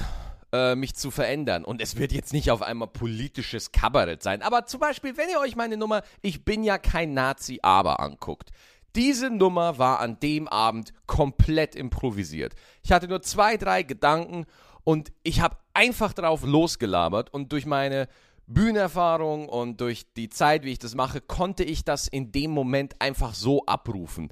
äh, 0.52 0.76
mich 0.76 0.96
zu 0.96 1.12
verändern. 1.12 1.66
Und 1.66 1.82
es 1.82 1.98
wird 1.98 2.12
jetzt 2.12 2.34
nicht 2.34 2.52
auf 2.52 2.62
einmal 2.62 2.88
politisches 2.88 3.72
Kabarett 3.72 4.24
sein. 4.24 4.42
Aber 4.42 4.66
zum 4.66 4.80
Beispiel, 4.80 5.18
wenn 5.18 5.30
ihr 5.30 5.40
euch 5.40 5.56
meine 5.56 5.78
Nummer 5.78 6.04
Ich 6.22 6.46
bin 6.46 6.64
ja 6.64 6.78
kein 6.78 7.14
Nazi, 7.14 7.60
aber 7.62 8.00
anguckt. 8.00 8.52
Diese 8.96 9.30
Nummer 9.30 9.78
war 9.78 10.00
an 10.00 10.20
dem 10.20 10.48
Abend 10.48 10.94
komplett 11.06 11.76
improvisiert. 11.76 12.56
Ich 12.84 12.92
hatte 12.92 13.08
nur 13.08 13.22
zwei, 13.22 13.58
drei 13.58 13.84
Gedanken 13.84 14.46
und 14.84 15.12
ich 15.24 15.42
habe 15.42 15.58
einfach 15.74 16.14
drauf 16.14 16.44
losgelabert 16.44 17.32
und 17.34 17.52
durch 17.52 17.66
meine 17.66 18.08
Bühnenerfahrung 18.48 19.50
und 19.50 19.82
durch 19.82 20.14
die 20.14 20.30
Zeit, 20.30 20.64
wie 20.64 20.72
ich 20.72 20.80
das 20.80 20.96
mache, 20.96 21.20
konnte 21.20 21.64
ich 21.64 21.84
das 21.84 22.08
in 22.08 22.32
dem 22.32 22.52
Moment 22.52 22.96
einfach 23.00 23.34
so 23.34 23.66
abrufen. 23.66 24.32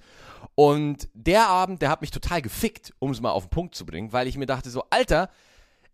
Und 0.55 1.09
der 1.13 1.49
Abend, 1.49 1.81
der 1.81 1.89
hat 1.89 2.01
mich 2.01 2.11
total 2.11 2.41
gefickt, 2.41 2.93
um 2.99 3.11
es 3.11 3.19
mal 3.19 3.31
auf 3.31 3.47
den 3.47 3.49
Punkt 3.49 3.75
zu 3.75 3.85
bringen, 3.85 4.13
weil 4.13 4.27
ich 4.27 4.37
mir 4.37 4.45
dachte 4.45 4.69
so, 4.69 4.85
Alter, 4.89 5.29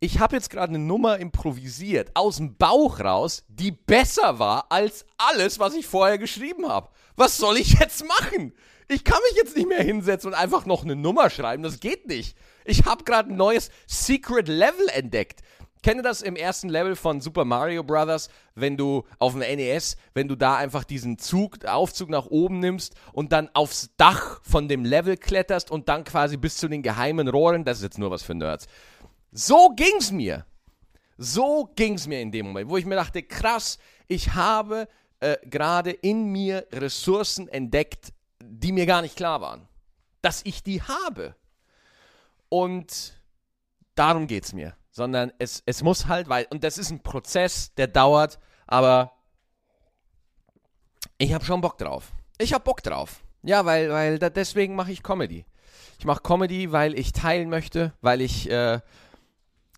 ich 0.03 0.19
habe 0.19 0.35
jetzt 0.35 0.49
gerade 0.49 0.73
eine 0.73 0.83
Nummer 0.83 1.19
improvisiert, 1.19 2.09
aus 2.15 2.37
dem 2.37 2.57
Bauch 2.57 2.99
raus, 2.99 3.43
die 3.47 3.69
besser 3.71 4.39
war 4.39 4.65
als 4.71 5.05
alles, 5.17 5.59
was 5.59 5.75
ich 5.75 5.85
vorher 5.85 6.17
geschrieben 6.17 6.67
habe. 6.67 6.89
Was 7.15 7.37
soll 7.37 7.57
ich 7.57 7.79
jetzt 7.79 8.03
machen? 8.07 8.53
Ich 8.87 9.03
kann 9.03 9.19
mich 9.29 9.37
jetzt 9.37 9.55
nicht 9.55 9.69
mehr 9.69 9.83
hinsetzen 9.83 10.31
und 10.31 10.33
einfach 10.33 10.65
noch 10.65 10.83
eine 10.83 10.95
Nummer 10.95 11.29
schreiben, 11.29 11.61
das 11.61 11.79
geht 11.79 12.07
nicht. 12.07 12.35
Ich 12.65 12.85
habe 12.85 13.03
gerade 13.03 13.29
ein 13.29 13.37
neues 13.37 13.69
Secret 13.85 14.47
Level 14.47 14.89
entdeckt. 14.91 15.41
Kenne 15.83 16.01
das 16.01 16.23
im 16.23 16.35
ersten 16.35 16.69
Level 16.69 16.95
von 16.95 17.21
Super 17.21 17.45
Mario 17.45 17.83
Bros., 17.83 18.29
wenn 18.55 18.77
du 18.77 19.03
auf 19.19 19.33
dem 19.33 19.41
NES, 19.41 19.97
wenn 20.13 20.27
du 20.27 20.35
da 20.35 20.55
einfach 20.55 20.83
diesen 20.83 21.19
Zug, 21.19 21.65
Aufzug 21.65 22.09
nach 22.09 22.25
oben 22.25 22.59
nimmst 22.59 22.95
und 23.13 23.31
dann 23.31 23.49
aufs 23.53 23.91
Dach 23.97 24.41
von 24.43 24.67
dem 24.67 24.83
Level 24.83 25.15
kletterst 25.15 25.69
und 25.69 25.89
dann 25.89 26.03
quasi 26.03 26.37
bis 26.37 26.57
zu 26.57 26.67
den 26.67 26.81
geheimen 26.81 27.27
Rohren, 27.27 27.65
das 27.65 27.77
ist 27.77 27.83
jetzt 27.83 27.97
nur 27.99 28.11
was 28.11 28.23
für 28.23 28.35
Nerds. 28.35 28.67
So 29.31 29.69
ging's 29.75 30.11
mir. 30.11 30.45
So 31.17 31.69
ging's 31.75 32.07
mir 32.07 32.21
in 32.21 32.31
dem 32.31 32.47
Moment, 32.47 32.69
wo 32.69 32.77
ich 32.77 32.85
mir 32.85 32.95
dachte, 32.95 33.23
krass, 33.23 33.77
ich 34.07 34.33
habe 34.33 34.87
äh, 35.19 35.37
gerade 35.45 35.91
in 35.91 36.25
mir 36.25 36.67
Ressourcen 36.71 37.47
entdeckt, 37.47 38.11
die 38.43 38.71
mir 38.71 38.85
gar 38.85 39.01
nicht 39.01 39.15
klar 39.15 39.41
waren. 39.41 39.67
Dass 40.21 40.41
ich 40.45 40.63
die 40.63 40.81
habe. 40.81 41.35
Und 42.49 43.13
darum 43.95 44.27
geht's 44.27 44.53
mir 44.53 44.75
sondern 44.91 45.31
es, 45.39 45.63
es 45.65 45.81
muss 45.81 46.07
halt, 46.07 46.29
weil, 46.29 46.45
und 46.49 46.63
das 46.63 46.77
ist 46.77 46.91
ein 46.91 47.01
Prozess, 47.01 47.73
der 47.75 47.87
dauert, 47.87 48.39
aber 48.67 49.13
ich 51.17 51.33
habe 51.33 51.45
schon 51.45 51.61
Bock 51.61 51.77
drauf. 51.77 52.11
Ich 52.37 52.53
habe 52.53 52.63
Bock 52.63 52.83
drauf. 52.83 53.21
Ja, 53.43 53.65
weil, 53.65 53.89
weil 53.89 54.19
da, 54.19 54.29
deswegen 54.29 54.75
mache 54.75 54.91
ich 54.91 55.01
Comedy. 55.01 55.45
Ich 55.97 56.05
mache 56.05 56.21
Comedy, 56.21 56.71
weil 56.71 56.97
ich 56.97 57.13
teilen 57.13 57.49
möchte, 57.49 57.93
weil 58.01 58.21
ich, 58.21 58.49
äh, 58.49 58.79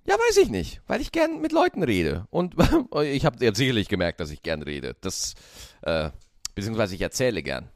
ja, 0.06 0.16
weiß 0.16 0.38
ich 0.38 0.50
nicht, 0.50 0.82
weil 0.88 1.02
ich 1.02 1.12
gern 1.12 1.42
mit 1.42 1.52
Leuten 1.52 1.84
rede. 1.84 2.28
Und 2.30 2.56
ich 3.04 3.26
habe 3.26 3.44
jetzt 3.44 3.58
sicherlich 3.58 3.88
gemerkt, 3.88 4.20
dass 4.20 4.32
ich 4.32 4.42
gern 4.42 4.62
rede. 4.62 4.96
Das, 5.02 5.36
äh, 5.82 6.10
beziehungsweise 6.56 6.96
ich 6.96 7.02
erzähle 7.02 7.42
gern. 7.44 7.70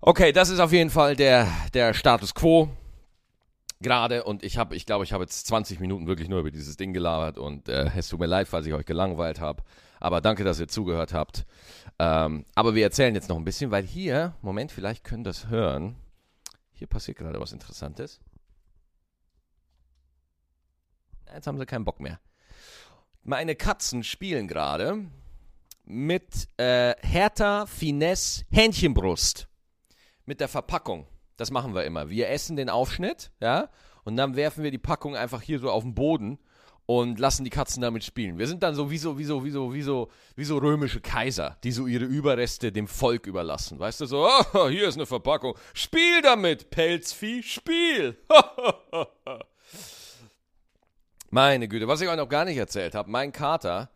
Okay, 0.00 0.32
das 0.32 0.50
ist 0.50 0.60
auf 0.60 0.72
jeden 0.72 0.90
Fall 0.90 1.16
der, 1.16 1.48
der 1.74 1.94
Status 1.94 2.34
quo 2.34 2.70
gerade 3.80 4.24
und 4.24 4.42
ich 4.42 4.58
habe, 4.58 4.74
ich 4.74 4.86
glaube, 4.86 5.04
ich 5.04 5.12
habe 5.12 5.24
jetzt 5.24 5.46
20 5.46 5.80
Minuten 5.80 6.06
wirklich 6.06 6.28
nur 6.28 6.40
über 6.40 6.50
dieses 6.50 6.76
Ding 6.76 6.92
gelabert 6.92 7.38
und 7.38 7.68
äh, 7.68 7.90
es 7.96 8.08
tut 8.08 8.20
mir 8.20 8.26
leid, 8.26 8.48
falls 8.48 8.66
ich 8.66 8.72
euch 8.72 8.86
gelangweilt 8.86 9.40
habe. 9.40 9.62
Aber 10.00 10.20
danke, 10.20 10.44
dass 10.44 10.60
ihr 10.60 10.68
zugehört 10.68 11.12
habt. 11.12 11.46
Ähm, 11.98 12.44
aber 12.54 12.74
wir 12.74 12.82
erzählen 12.82 13.14
jetzt 13.14 13.28
noch 13.28 13.36
ein 13.36 13.44
bisschen, 13.44 13.70
weil 13.70 13.84
hier, 13.84 14.34
Moment, 14.42 14.72
vielleicht 14.72 15.04
können 15.04 15.24
das 15.24 15.48
hören. 15.48 15.96
Hier 16.72 16.86
passiert 16.86 17.18
gerade 17.18 17.40
was 17.40 17.52
Interessantes. 17.52 18.20
Jetzt 21.36 21.46
haben 21.46 21.58
sie 21.58 21.66
keinen 21.66 21.84
Bock 21.84 22.00
mehr. 22.00 22.18
Meine 23.22 23.54
Katzen 23.56 24.02
spielen 24.02 24.48
gerade 24.48 25.04
mit 25.84 26.48
äh, 26.56 26.94
Hertha 27.02 27.66
Finesse 27.66 28.44
Hähnchenbrust. 28.50 29.46
Mit 30.24 30.40
der 30.40 30.48
Verpackung. 30.48 31.06
Das 31.36 31.50
machen 31.50 31.74
wir 31.74 31.84
immer. 31.84 32.08
Wir 32.08 32.30
essen 32.30 32.56
den 32.56 32.70
Aufschnitt, 32.70 33.30
ja, 33.40 33.68
und 34.04 34.16
dann 34.16 34.34
werfen 34.34 34.64
wir 34.64 34.70
die 34.70 34.78
Packung 34.78 35.14
einfach 35.14 35.42
hier 35.42 35.58
so 35.58 35.70
auf 35.70 35.82
den 35.82 35.94
Boden 35.94 36.38
und 36.86 37.18
lassen 37.18 37.44
die 37.44 37.50
Katzen 37.50 37.82
damit 37.82 38.02
spielen. 38.02 38.38
Wir 38.38 38.46
sind 38.46 38.62
dann 38.62 38.74
so 38.74 38.90
wie 38.90 38.96
so, 38.96 39.18
wie 39.18 39.24
so, 39.24 39.44
wie 39.44 39.50
so, 39.50 39.74
wie 39.74 39.82
so, 39.82 40.08
wie 40.36 40.44
so 40.44 40.56
römische 40.56 41.02
Kaiser, 41.02 41.58
die 41.64 41.72
so 41.72 41.86
ihre 41.86 42.04
Überreste 42.04 42.72
dem 42.72 42.88
Volk 42.88 43.26
überlassen. 43.26 43.78
Weißt 43.78 44.00
du, 44.00 44.06
so, 44.06 44.26
oh, 44.54 44.68
hier 44.70 44.88
ist 44.88 44.94
eine 44.94 45.04
Verpackung. 45.04 45.54
Spiel 45.74 46.22
damit, 46.22 46.70
Pelzvieh, 46.70 47.42
spiel! 47.42 48.16
Meine 51.36 51.68
Güte, 51.68 51.86
was 51.86 52.00
ich 52.00 52.08
euch 52.08 52.16
noch 52.16 52.30
gar 52.30 52.46
nicht 52.46 52.56
erzählt 52.56 52.94
habe, 52.94 53.10
mein 53.10 53.30
Kater, 53.30 53.90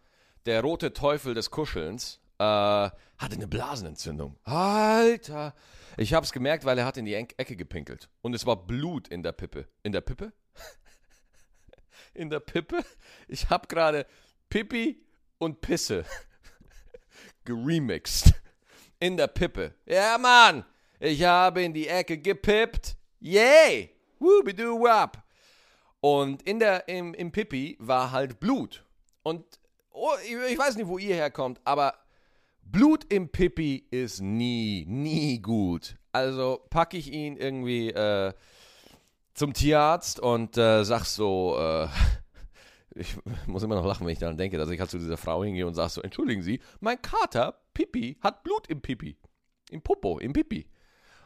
der 0.45 0.61
rote 0.61 0.93
Teufel 0.93 1.33
des 1.33 1.51
Kuschelns, 1.51 2.21
äh, 2.39 2.43
hatte 2.43 3.33
eine 3.33 3.49
Blasenentzündung. 3.49 4.37
Alter! 4.45 5.55
Ich 5.97 6.13
habe 6.13 6.27
es 6.27 6.33
gemerkt, 6.33 6.67
weil 6.67 6.77
er 6.77 6.85
hat 6.85 6.99
in 6.99 7.07
die 7.07 7.15
Ecke 7.15 7.57
gepinkelt. 7.57 8.11
Und 8.21 8.35
es 8.35 8.45
war 8.45 8.57
Blut 8.57 9.09
in 9.09 9.23
der 9.23 9.33
Pippe. 9.33 9.67
In 9.83 9.93
der 9.93 10.03
Pippe? 10.03 10.35
in 12.13 12.29
der 12.29 12.41
Pippe? 12.41 12.85
Ich 13.27 13.49
habe 13.49 13.67
gerade 13.69 14.05
Pipi 14.51 15.03
und 15.39 15.63
Pisse 15.63 16.05
geremixed. 17.47 18.35
In 18.99 19.17
der 19.17 19.29
Pippe. 19.29 19.73
Ja, 19.87 20.19
Mann! 20.19 20.63
Ich 20.99 21.25
habe 21.25 21.63
in 21.63 21.73
die 21.73 21.89
Ecke 21.89 22.19
gepippt. 22.19 22.97
Yay! 23.19 23.97
Woobidu 24.19 24.79
wap. 24.79 25.25
Und 26.01 26.43
in 26.43 26.59
der, 26.59 26.89
im, 26.89 27.15
im 27.15 27.31
Pipi 27.31 27.77
war 27.79 28.11
halt 28.11 28.41
Blut. 28.41 28.85
Und 29.23 29.45
oh, 29.91 30.13
ich, 30.49 30.59
weiß 30.59 30.77
nicht, 30.77 30.89
wo 30.89 30.99
ihr 30.99 31.15
herkommt, 31.15 31.61
aber 31.65 31.95
Blut 32.63 33.05
im 33.13 33.29
Pipi 33.29 33.87
ist 33.91 34.21
nie, 34.21 34.85
nie 34.87 35.41
gut. 35.41 35.97
Also 36.13 36.61
packe 36.71 36.97
ich 36.97 37.13
ihn 37.13 37.37
irgendwie 37.37 37.91
äh, 37.91 38.33
zum 39.35 39.53
Tierarzt 39.53 40.21
und 40.21 40.57
äh, 40.57 40.85
sag 40.85 41.05
so, 41.05 41.57
äh, 41.59 41.89
ich 42.95 43.17
muss 43.47 43.63
immer 43.63 43.75
noch 43.75 43.87
lachen, 43.87 44.07
wenn 44.07 44.13
ich 44.13 44.19
daran 44.19 44.39
denke, 44.39 44.57
dass 44.57 44.71
ich 44.71 44.81
halt 44.81 44.91
zu 44.91 44.99
dieser 44.99 45.17
Frau 45.17 45.45
hingehe 45.45 45.67
und 45.67 45.75
sag 45.75 45.91
so, 45.91 46.01
entschuldigen 46.01 46.43
Sie, 46.43 46.61
mein 46.81 47.01
Kater, 47.03 47.61
Pipi, 47.75 48.17
hat 48.21 48.43
Blut 48.43 48.67
im 48.69 48.81
Pipi. 48.81 49.17
Im 49.71 49.83
Popo, 49.83 50.19
im 50.19 50.33
Pipi. 50.33 50.67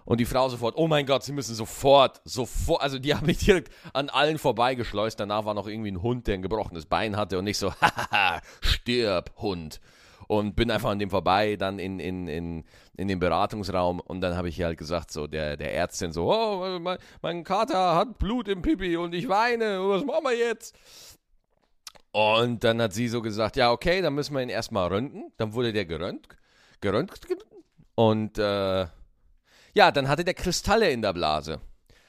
Und 0.04 0.20
die 0.20 0.24
Frau 0.24 0.48
sofort, 0.48 0.76
oh 0.76 0.86
mein 0.86 1.06
Gott, 1.06 1.22
sie 1.22 1.32
müssen 1.32 1.54
sofort, 1.54 2.20
sofort, 2.24 2.82
also 2.82 2.98
die 2.98 3.14
haben 3.14 3.26
mich 3.26 3.38
direkt 3.38 3.72
an 3.92 4.08
allen 4.08 4.38
vorbeigeschleust. 4.38 5.18
Danach 5.18 5.44
war 5.44 5.54
noch 5.54 5.66
irgendwie 5.66 5.90
ein 5.90 6.02
Hund, 6.02 6.26
der 6.26 6.34
ein 6.34 6.42
gebrochenes 6.42 6.86
Bein 6.86 7.16
hatte 7.16 7.38
und 7.38 7.44
nicht 7.44 7.58
so, 7.58 7.72
hahaha, 7.80 8.40
stirb, 8.60 9.32
Hund 9.38 9.80
und 10.26 10.56
bin 10.56 10.70
einfach 10.70 10.90
an 10.90 10.98
dem 10.98 11.10
vorbei, 11.10 11.56
dann 11.56 11.78
in, 11.78 12.00
in, 12.00 12.28
in, 12.28 12.64
in 12.96 13.08
den 13.08 13.18
Beratungsraum 13.18 14.00
und 14.00 14.20
dann 14.20 14.36
habe 14.36 14.48
ich 14.48 14.62
halt 14.62 14.78
gesagt, 14.78 15.10
so 15.10 15.26
der, 15.26 15.56
der 15.56 15.74
Ärztin 15.74 16.12
so, 16.12 16.32
oh, 16.32 16.78
mein, 16.80 16.98
mein 17.22 17.44
Kater 17.44 17.94
hat 17.94 18.18
Blut 18.18 18.48
im 18.48 18.62
Pipi 18.62 18.96
und 18.96 19.14
ich 19.14 19.28
weine, 19.28 19.80
was 19.88 20.04
machen 20.04 20.24
wir 20.24 20.36
jetzt? 20.36 20.76
Und 22.12 22.62
dann 22.62 22.80
hat 22.80 22.92
sie 22.92 23.08
so 23.08 23.22
gesagt, 23.22 23.56
ja, 23.56 23.72
okay, 23.72 24.00
dann 24.00 24.14
müssen 24.14 24.34
wir 24.34 24.42
ihn 24.42 24.48
erstmal 24.48 24.86
röntgen. 24.86 25.32
Dann 25.36 25.52
wurde 25.52 25.72
der 25.72 25.84
geröntgt, 25.84 26.36
geröntgt 26.80 27.26
und 27.96 28.38
äh, 28.38 28.86
Ja, 29.74 29.90
dann 29.90 30.08
hatte 30.08 30.24
der 30.24 30.34
Kristalle 30.34 30.90
in 30.90 31.02
der 31.02 31.12
Blase. 31.12 31.60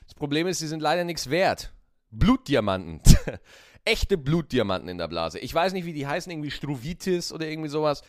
Das 0.06 0.14
Problem 0.14 0.46
ist, 0.46 0.60
sie 0.60 0.68
sind 0.68 0.82
leider 0.82 1.04
nichts 1.04 1.30
wert. 1.30 1.74
Blutdiamanten. 2.12 3.02
Echte 3.86 4.18
Blutdiamanten 4.18 4.88
in 4.88 5.00
der 5.00 5.08
Blase. 5.08 5.40
Ich 5.40 5.54
weiß 5.54 5.74
nicht, 5.74 5.86
wie 5.86 5.94
die 5.94 6.08
heißen, 6.08 6.32
irgendwie 6.32 6.52
Struvitis 6.52 7.34
oder 7.34 7.48
irgendwie 7.48 7.70
sowas. 7.70 8.04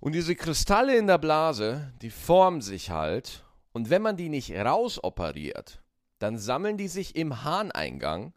Und 0.00 0.12
diese 0.12 0.34
Kristalle 0.34 0.96
in 0.96 1.06
der 1.06 1.18
Blase, 1.18 1.92
die 2.02 2.10
formen 2.10 2.60
sich 2.60 2.90
halt. 2.90 3.44
Und 3.72 3.90
wenn 3.90 4.02
man 4.02 4.16
die 4.16 4.28
nicht 4.28 4.52
rausoperiert, 4.52 5.80
dann 6.18 6.36
sammeln 6.36 6.76
die 6.76 6.88
sich 6.88 7.16
im 7.16 7.44
Harneingang 7.44 8.32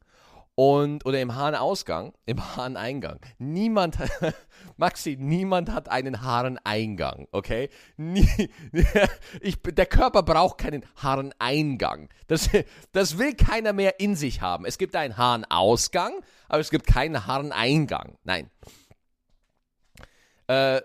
und 0.57 1.05
oder 1.05 1.21
im 1.21 1.35
Harnausgang, 1.35 2.13
im 2.25 2.55
Harneingang. 2.55 3.19
Niemand, 3.37 3.99
Maxi, 4.77 5.15
niemand 5.15 5.71
hat 5.71 5.87
einen 5.87 6.23
Harneingang, 6.23 7.27
okay? 7.31 7.69
Nie, 7.95 8.49
ich, 9.41 9.61
der 9.61 9.85
Körper 9.85 10.23
braucht 10.23 10.57
keinen 10.57 10.83
Harneingang. 10.95 12.09
Das, 12.25 12.49
das 12.91 13.19
will 13.19 13.35
keiner 13.35 13.71
mehr 13.71 13.99
in 13.99 14.15
sich 14.15 14.41
haben. 14.41 14.65
Es 14.65 14.79
gibt 14.79 14.95
einen 14.95 15.15
Harnausgang, 15.15 16.23
aber 16.49 16.59
es 16.59 16.71
gibt 16.71 16.87
keinen 16.87 17.27
Harneingang. 17.27 18.17
Nein. 18.23 18.49
Äh, 20.49 20.77
äh 20.77 20.81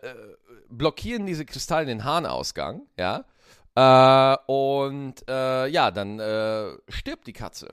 blockieren 0.68 1.24
diese 1.26 1.46
Kristalle 1.46 1.87
den 1.87 2.04
Harnausgang, 2.04 2.87
ja? 2.98 3.24
Äh, 3.74 4.37
und 4.46 5.14
äh, 5.28 5.66
ja, 5.68 5.90
dann 5.90 6.18
äh, 6.18 6.72
stirbt 6.88 7.26
die 7.26 7.32
Katze. 7.32 7.68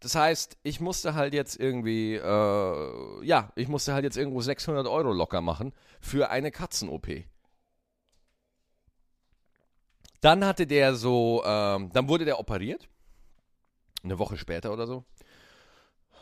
Das 0.00 0.14
heißt, 0.14 0.56
ich 0.62 0.80
musste 0.80 1.14
halt 1.14 1.34
jetzt 1.34 1.60
irgendwie, 1.60 2.14
äh, 2.14 3.24
ja, 3.24 3.52
ich 3.54 3.68
musste 3.68 3.92
halt 3.92 4.04
jetzt 4.04 4.16
irgendwo 4.16 4.40
600 4.40 4.86
Euro 4.86 5.12
locker 5.12 5.42
machen 5.42 5.74
für 6.00 6.30
eine 6.30 6.50
Katzen-OP. 6.50 7.24
Dann 10.22 10.44
hatte 10.44 10.66
der 10.66 10.94
so, 10.94 11.42
ähm, 11.44 11.90
dann 11.92 12.08
wurde 12.08 12.24
der 12.24 12.40
operiert. 12.40 12.88
Eine 14.02 14.18
Woche 14.18 14.38
später 14.38 14.72
oder 14.72 14.86
so. 14.86 15.04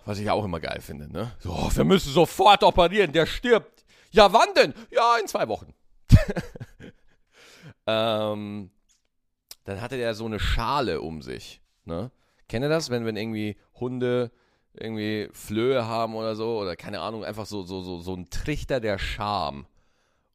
Was 0.05 0.19
ich 0.19 0.29
auch 0.31 0.45
immer 0.45 0.59
geil 0.59 0.81
finde, 0.81 1.13
ne? 1.13 1.33
So, 1.39 1.53
oh, 1.53 1.71
wir 1.73 1.85
müssen 1.85 2.13
sofort 2.13 2.65
operieren, 2.65 3.13
der 3.13 3.27
stirbt. 3.27 3.85
Ja, 4.11 4.33
wann 4.33 4.55
denn? 4.55 4.75
Ja, 4.91 5.19
in 5.19 5.29
zwei 5.29 5.47
Wochen. 5.49 5.75
ähm, 7.87 8.71
dann 9.65 9.81
hatte 9.81 9.97
der 9.97 10.15
so 10.15 10.25
eine 10.25 10.41
Schale 10.41 11.01
um 11.01 11.23
sich, 11.23 11.61
ne? 11.85 12.11
Kennt 12.49 12.65
ihr 12.65 12.69
das, 12.69 12.91
wenn, 12.91 13.05
wenn 13.05 13.17
irgendwie 13.17 13.57
Hunde 13.75 14.31
irgendwie 14.75 15.29
Flöhe 15.33 15.87
haben 15.87 16.15
oder 16.15 16.35
so, 16.37 16.59
oder 16.59 16.77
keine 16.77 17.01
Ahnung, 17.01 17.25
einfach 17.25 17.47
so, 17.47 17.63
so, 17.63 17.83
so, 17.83 18.01
so 18.01 18.15
ein 18.15 18.31
Trichter 18.31 18.81
der 18.81 18.99
Scham 18.99 19.67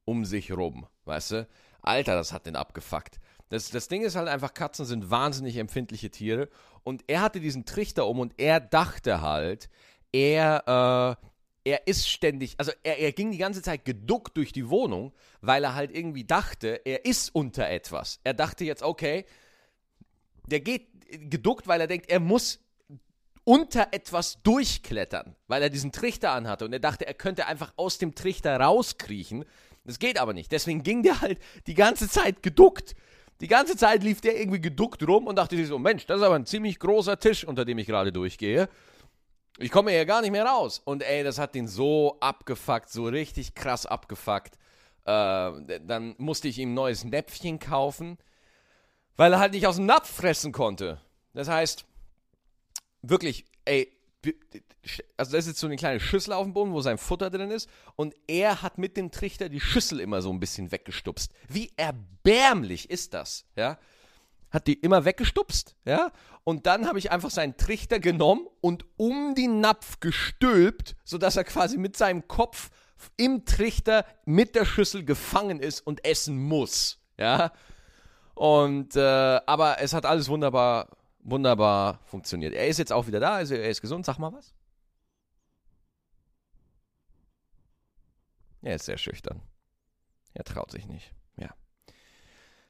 um 0.05 0.25
sich 0.25 0.51
rum, 0.51 0.85
weißt 1.05 1.31
du? 1.31 1.47
Alter, 1.81 2.15
das 2.15 2.33
hat 2.33 2.45
den 2.45 2.55
abgefuckt. 2.55 3.19
Das, 3.49 3.69
das 3.69 3.87
Ding 3.87 4.03
ist 4.03 4.15
halt 4.15 4.27
einfach, 4.27 4.53
Katzen 4.53 4.85
sind 4.85 5.11
wahnsinnig 5.11 5.57
empfindliche 5.57 6.09
Tiere 6.09 6.49
und 6.83 7.03
er 7.07 7.21
hatte 7.21 7.39
diesen 7.39 7.65
Trichter 7.65 8.07
um 8.07 8.19
und 8.19 8.33
er 8.37 8.59
dachte 8.59 9.21
halt, 9.21 9.69
er, 10.11 11.17
äh, 11.63 11.69
er 11.71 11.87
ist 11.87 12.09
ständig, 12.09 12.55
also 12.57 12.71
er, 12.83 12.99
er 12.99 13.11
ging 13.11 13.31
die 13.31 13.37
ganze 13.37 13.61
Zeit 13.61 13.85
geduckt 13.85 14.37
durch 14.37 14.51
die 14.51 14.69
Wohnung, 14.69 15.13
weil 15.41 15.63
er 15.63 15.75
halt 15.75 15.95
irgendwie 15.95 16.25
dachte, 16.25 16.81
er 16.85 17.05
ist 17.05 17.33
unter 17.33 17.69
etwas. 17.69 18.19
Er 18.23 18.33
dachte 18.33 18.65
jetzt, 18.65 18.83
okay, 18.83 19.25
der 20.47 20.59
geht 20.59 20.87
geduckt, 21.29 21.67
weil 21.67 21.81
er 21.81 21.87
denkt, 21.87 22.09
er 22.09 22.19
muss 22.19 22.59
unter 23.45 23.89
etwas 23.91 24.41
durchklettern, 24.43 25.35
weil 25.47 25.61
er 25.61 25.69
diesen 25.69 25.91
Trichter 25.91 26.31
anhatte 26.31 26.65
und 26.65 26.73
er 26.73 26.79
dachte, 26.79 27.05
er 27.05 27.13
könnte 27.13 27.45
einfach 27.47 27.73
aus 27.75 27.97
dem 27.97 28.15
Trichter 28.15 28.57
rauskriechen. 28.59 29.45
Das 29.83 29.99
geht 29.99 30.17
aber 30.17 30.33
nicht. 30.33 30.51
Deswegen 30.51 30.83
ging 30.83 31.03
der 31.03 31.21
halt 31.21 31.39
die 31.67 31.73
ganze 31.73 32.07
Zeit 32.07 32.41
geduckt. 32.41 32.95
Die 33.41 33.47
ganze 33.47 33.75
Zeit 33.75 34.03
lief 34.03 34.21
der 34.21 34.39
irgendwie 34.39 34.61
geduckt 34.61 35.05
rum 35.05 35.27
und 35.27 35.35
dachte 35.35 35.57
sich 35.57 35.67
so, 35.67 35.77
Mensch, 35.77 36.05
das 36.05 36.19
ist 36.19 36.23
aber 36.23 36.35
ein 36.35 36.45
ziemlich 36.45 36.79
großer 36.79 37.19
Tisch, 37.19 37.43
unter 37.43 37.65
dem 37.65 37.77
ich 37.77 37.87
gerade 37.87 38.13
durchgehe. 38.13 38.69
Ich 39.57 39.71
komme 39.71 39.91
hier 39.91 40.05
gar 40.05 40.21
nicht 40.21 40.31
mehr 40.31 40.45
raus. 40.45 40.81
Und 40.83 41.03
ey, 41.03 41.23
das 41.23 41.37
hat 41.37 41.53
den 41.53 41.67
so 41.67 42.17
abgefuckt, 42.21 42.89
so 42.89 43.05
richtig 43.05 43.53
krass 43.55 43.85
abgefuckt. 43.85 44.55
Äh, 45.05 45.79
dann 45.81 46.15
musste 46.17 46.47
ich 46.47 46.59
ihm 46.59 46.71
ein 46.71 46.75
neues 46.75 47.03
Näpfchen 47.03 47.59
kaufen, 47.59 48.17
weil 49.15 49.33
er 49.33 49.39
halt 49.39 49.53
nicht 49.53 49.67
aus 49.67 49.77
dem 49.77 49.85
Napf 49.85 50.09
fressen 50.09 50.51
konnte. 50.51 50.99
Das 51.33 51.47
heißt, 51.47 51.85
wirklich, 53.01 53.45
ey, 53.65 53.91
also 55.17 55.31
da 55.31 55.37
ist 55.37 55.47
jetzt 55.47 55.59
so 55.59 55.67
eine 55.67 55.75
kleine 55.75 55.99
Schüssel 55.99 56.33
auf 56.33 56.43
dem 56.43 56.53
Boden, 56.53 56.73
wo 56.73 56.81
sein 56.81 56.97
Futter 56.97 57.29
drin 57.29 57.51
ist, 57.51 57.69
und 57.95 58.15
er 58.27 58.61
hat 58.61 58.77
mit 58.77 58.97
dem 58.97 59.11
Trichter 59.11 59.49
die 59.49 59.59
Schüssel 59.59 59.99
immer 59.99 60.21
so 60.21 60.31
ein 60.31 60.39
bisschen 60.39 60.71
weggestupst. 60.71 61.31
Wie 61.47 61.71
erbärmlich 61.75 62.89
ist 62.89 63.13
das, 63.13 63.45
ja? 63.55 63.77
Hat 64.49 64.67
die 64.67 64.73
immer 64.73 65.03
weggestupst, 65.03 65.75
ja? 65.85 66.11
Und 66.43 66.65
dann 66.67 66.87
habe 66.87 66.99
ich 66.99 67.11
einfach 67.11 67.31
seinen 67.31 67.57
Trichter 67.57 67.99
genommen 67.99 68.47
und 68.61 68.85
um 68.97 69.33
den 69.35 69.61
Napf 69.61 69.99
gestülpt, 69.99 70.95
sodass 71.03 71.37
er 71.37 71.43
quasi 71.43 71.77
mit 71.77 71.97
seinem 71.97 72.27
Kopf 72.27 72.69
im 73.17 73.45
Trichter 73.45 74.05
mit 74.25 74.55
der 74.55 74.65
Schüssel 74.65 75.03
gefangen 75.03 75.59
ist 75.59 75.81
und 75.81 76.05
essen 76.05 76.37
muss, 76.37 76.99
ja? 77.17 77.51
Und, 78.35 78.95
äh, 78.95 79.39
aber 79.45 79.79
es 79.79 79.93
hat 79.93 80.05
alles 80.05 80.27
wunderbar 80.29 80.87
wunderbar 81.23 81.99
funktioniert. 82.05 82.53
Er 82.53 82.67
ist 82.67 82.77
jetzt 82.77 82.91
auch 82.91 83.07
wieder 83.07 83.19
da, 83.19 83.35
also 83.35 83.55
er 83.55 83.69
ist 83.69 83.81
gesund. 83.81 84.05
Sag 84.05 84.19
mal 84.19 84.33
was. 84.33 84.53
Er 88.61 88.75
ist 88.75 88.85
sehr 88.85 88.97
schüchtern. 88.97 89.41
Er 90.33 90.43
traut 90.43 90.71
sich 90.71 90.87
nicht. 90.87 91.13
Ja. 91.37 91.49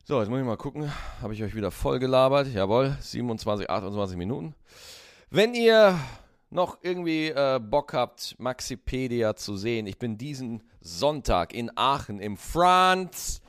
So, 0.04 0.20
jetzt 0.20 0.30
muss 0.30 0.40
ich 0.40 0.46
mal 0.46 0.58
gucken. 0.58 0.92
Habe 1.22 1.34
ich 1.34 1.44
euch 1.44 1.56
wieder 1.56 1.72
voll 1.72 2.00
gelabert? 2.00 2.48
Jawohl, 2.48 2.98
27, 3.00 3.70
28 3.70 4.18
Minuten. 4.18 4.56
Wenn 5.30 5.54
ihr 5.54 6.00
noch 6.50 6.80
irgendwie 6.82 7.30
äh, 7.30 7.60
Bock 7.60 7.94
habt, 7.94 8.36
Maxipedia 8.40 9.36
zu 9.36 9.56
sehen, 9.56 9.88
ich 9.88 9.98
bin 9.98 10.18
diesen 10.18 10.64
Sonntag 10.82 11.54
in 11.54 11.76
Aachen 11.76 12.20
im 12.20 12.38
France. 12.38 13.42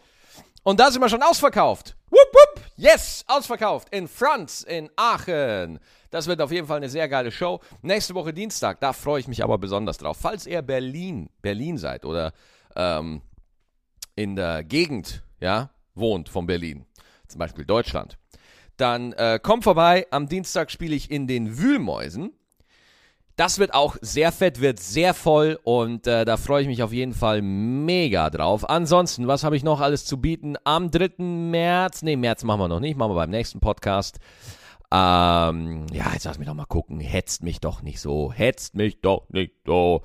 Und 0.63 0.81
da 0.81 0.91
sind 0.91 1.03
wir 1.03 1.09
schon 1.09 1.23
ausverkauft. 1.23 1.97
Wupp, 2.15 2.33
wupp. 2.33 2.65
Yes, 2.77 3.25
ausverkauft 3.27 3.89
in 3.91 4.07
Franz 4.07 4.63
in 4.63 4.89
Aachen. 4.95 5.81
Das 6.11 6.29
wird 6.29 6.41
auf 6.41 6.53
jeden 6.53 6.69
Fall 6.69 6.77
eine 6.77 6.89
sehr 6.89 7.09
geile 7.09 7.33
Show. 7.33 7.59
Nächste 7.83 8.15
Woche 8.15 8.33
Dienstag, 8.33 8.79
da 8.79 8.93
freue 8.93 9.19
ich 9.19 9.27
mich 9.27 9.43
aber 9.43 9.59
besonders 9.59 9.99
drauf. 9.99 10.17
Falls 10.21 10.47
ihr 10.47 10.63
Berlin, 10.63 11.29
Berlin 11.43 11.77
seid 11.77 12.05
oder 12.05 12.33
ähm, 12.77 13.21
in 14.15 14.37
der 14.37 14.63
Gegend, 14.63 15.25
ja, 15.41 15.71
wohnt 15.97 16.29
von 16.29 16.47
Berlin, 16.47 16.87
zum 17.27 17.41
Beispiel 17.41 17.65
Deutschland, 17.65 18.17
dann 18.77 19.13
äh, 19.15 19.41
kommt 19.43 19.65
vorbei. 19.65 20.07
Am 20.13 20.29
Dienstag 20.29 20.71
spiele 20.71 20.95
ich 20.95 21.11
in 21.11 21.27
den 21.27 21.59
Wühlmäusen. 21.59 22.33
Das 23.37 23.59
wird 23.59 23.75
auch 23.75 23.97
sehr 24.01 24.31
fett, 24.31 24.61
wird 24.61 24.79
sehr 24.79 25.13
voll 25.13 25.59
und 25.65 26.07
äh, 26.07 26.25
da 26.25 26.37
freue 26.37 26.63
ich 26.63 26.69
mich 26.69 26.85
auf 26.85 26.93
jeden 26.93 27.15
Fall 27.15 27.43
mega 27.43 28.31
drauf. 28.31 28.69
Ansonsten, 28.71 29.27
was 29.27 29.43
habe 29.43 29.57
ich 29.57 29.65
noch 29.65 29.81
alles 29.81 30.05
zu 30.05 30.21
bieten? 30.21 30.55
Am 30.63 30.93
3. 30.93 31.15
März, 31.19 32.03
nee, 32.03 32.15
März 32.15 32.45
machen 32.45 32.61
wir 32.61 32.69
noch 32.69 32.79
nicht, 32.79 32.97
machen 32.97 33.11
wir 33.11 33.17
beim 33.17 33.31
nächsten 33.31 33.59
Podcast. 33.59 34.21
Ähm, 34.93 35.87
ja, 35.93 36.13
jetzt 36.13 36.25
lass 36.25 36.39
mich 36.39 36.47
doch 36.47 36.55
mal 36.55 36.67
gucken. 36.67 37.01
Hetzt 37.01 37.43
mich 37.43 37.61
doch 37.61 37.83
nicht 37.83 37.99
so. 38.01 38.33
Hetzt 38.33 38.77
mich 38.77 39.01
doch 39.01 39.29
nicht 39.31 39.55
so. 39.67 40.03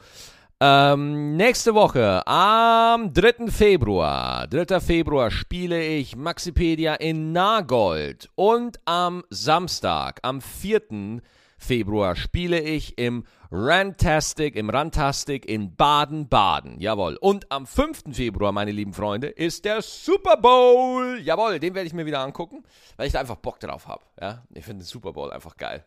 Ähm, 0.60 1.38
nächste 1.38 1.76
Woche, 1.76 2.26
am 2.28 3.14
3. 3.14 3.48
Februar, 3.50 4.48
3. 4.48 4.80
Februar 4.80 5.30
spiele 5.30 5.82
ich 5.86 6.16
Maxipedia 6.16 6.96
in 6.96 7.32
Nagold 7.32 8.30
und 8.36 8.80
am 8.86 9.24
Samstag, 9.30 10.20
am 10.24 10.42
4. 10.42 10.82
Februar, 10.82 11.22
Februar 11.60 12.16
spiele 12.16 12.60
ich 12.60 12.98
im 12.98 13.26
Rantastic, 13.52 14.56
im 14.56 14.70
Rantastic 14.70 15.46
in 15.46 15.76
Baden-Baden. 15.76 16.80
Jawohl. 16.80 17.18
Und 17.20 17.52
am 17.52 17.68
5. 17.68 18.16
Februar, 18.16 18.52
meine 18.52 18.72
lieben 18.72 18.94
Freunde, 18.94 19.28
ist 19.28 19.66
der 19.66 19.82
Super 19.82 20.38
Bowl. 20.38 21.20
Jawohl, 21.22 21.60
den 21.60 21.76
werde 21.76 21.86
ich 21.88 21.94
mir 21.94 22.06
wieder 22.06 22.22
angucken, 22.22 22.64
weil 22.96 23.08
ich 23.08 23.14
da 23.14 23.20
einfach 23.20 23.36
Bock 23.36 23.60
drauf 23.60 23.88
habe. 23.88 24.04
Ja? 24.20 24.44
Ich 24.54 24.66
finde 24.66 24.84
den 24.84 24.88
Super 24.88 25.14
Bowl 25.14 25.32
einfach 25.32 25.58
geil. 25.58 25.84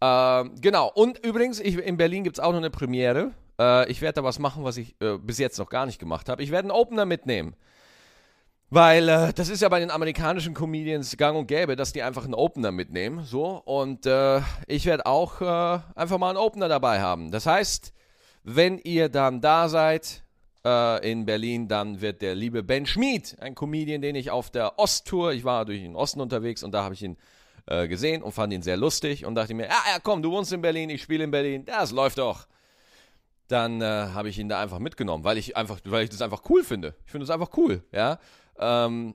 Ähm, 0.00 0.54
genau. 0.60 0.90
Und 0.92 1.24
übrigens, 1.24 1.60
ich, 1.60 1.76
in 1.78 1.96
Berlin 1.96 2.24
gibt 2.24 2.38
es 2.38 2.44
auch 2.44 2.50
noch 2.50 2.58
eine 2.58 2.70
Premiere. 2.70 3.32
Äh, 3.58 3.90
ich 3.90 4.00
werde 4.00 4.14
da 4.20 4.24
was 4.24 4.38
machen, 4.38 4.64
was 4.64 4.76
ich 4.76 4.96
äh, 5.00 5.18
bis 5.18 5.38
jetzt 5.38 5.58
noch 5.58 5.68
gar 5.68 5.86
nicht 5.86 5.98
gemacht 5.98 6.28
habe. 6.28 6.42
Ich 6.42 6.50
werde 6.50 6.70
einen 6.70 6.78
Opener 6.78 7.04
mitnehmen. 7.04 7.54
Weil 8.70 9.08
äh, 9.08 9.32
das 9.32 9.48
ist 9.48 9.62
ja 9.62 9.68
bei 9.70 9.80
den 9.80 9.90
amerikanischen 9.90 10.52
Comedians 10.52 11.16
gang 11.16 11.38
und 11.38 11.46
gäbe, 11.46 11.74
dass 11.74 11.92
die 11.92 12.02
einfach 12.02 12.24
einen 12.24 12.34
Opener 12.34 12.70
mitnehmen. 12.70 13.24
So. 13.24 13.62
Und 13.64 14.04
äh, 14.04 14.42
ich 14.66 14.84
werde 14.84 15.06
auch 15.06 15.40
äh, 15.40 15.80
einfach 15.94 16.18
mal 16.18 16.28
einen 16.28 16.38
Opener 16.38 16.68
dabei 16.68 17.00
haben. 17.00 17.30
Das 17.30 17.46
heißt, 17.46 17.94
wenn 18.44 18.78
ihr 18.78 19.08
dann 19.08 19.40
da 19.40 19.70
seid 19.70 20.22
äh, 20.66 21.10
in 21.10 21.24
Berlin, 21.24 21.66
dann 21.66 22.02
wird 22.02 22.20
der 22.20 22.34
liebe 22.34 22.62
Ben 22.62 22.84
Schmid, 22.84 23.36
ein 23.40 23.54
Comedian, 23.54 24.02
den 24.02 24.16
ich 24.16 24.30
auf 24.30 24.50
der 24.50 24.78
Osttour, 24.78 25.32
ich 25.32 25.44
war 25.44 25.64
durch 25.64 25.80
den 25.80 25.96
Osten 25.96 26.20
unterwegs 26.20 26.62
und 26.62 26.72
da 26.72 26.84
habe 26.84 26.94
ich 26.94 27.02
ihn 27.02 27.16
äh, 27.66 27.88
gesehen 27.88 28.22
und 28.22 28.32
fand 28.32 28.52
ihn 28.52 28.62
sehr 28.62 28.76
lustig 28.76 29.24
und 29.24 29.34
dachte 29.34 29.54
mir, 29.54 29.64
ja, 29.64 29.82
ja, 29.92 29.98
komm, 30.02 30.22
du 30.22 30.30
wohnst 30.30 30.52
in 30.52 30.60
Berlin, 30.60 30.90
ich 30.90 31.02
spiele 31.02 31.24
in 31.24 31.30
Berlin, 31.30 31.64
das 31.64 31.90
läuft 31.90 32.18
doch 32.18 32.46
dann 33.48 33.80
äh, 33.80 33.84
habe 33.84 34.28
ich 34.28 34.38
ihn 34.38 34.48
da 34.48 34.60
einfach 34.60 34.78
mitgenommen, 34.78 35.24
weil 35.24 35.38
ich 35.38 35.56
einfach, 35.56 35.80
weil 35.84 36.04
ich 36.04 36.10
das 36.10 36.22
einfach 36.22 36.42
cool 36.50 36.62
finde. 36.62 36.94
Ich 37.06 37.10
finde 37.10 37.24
es 37.24 37.30
einfach 37.30 37.50
cool, 37.56 37.82
ja. 37.92 38.18
Ähm, 38.58 39.14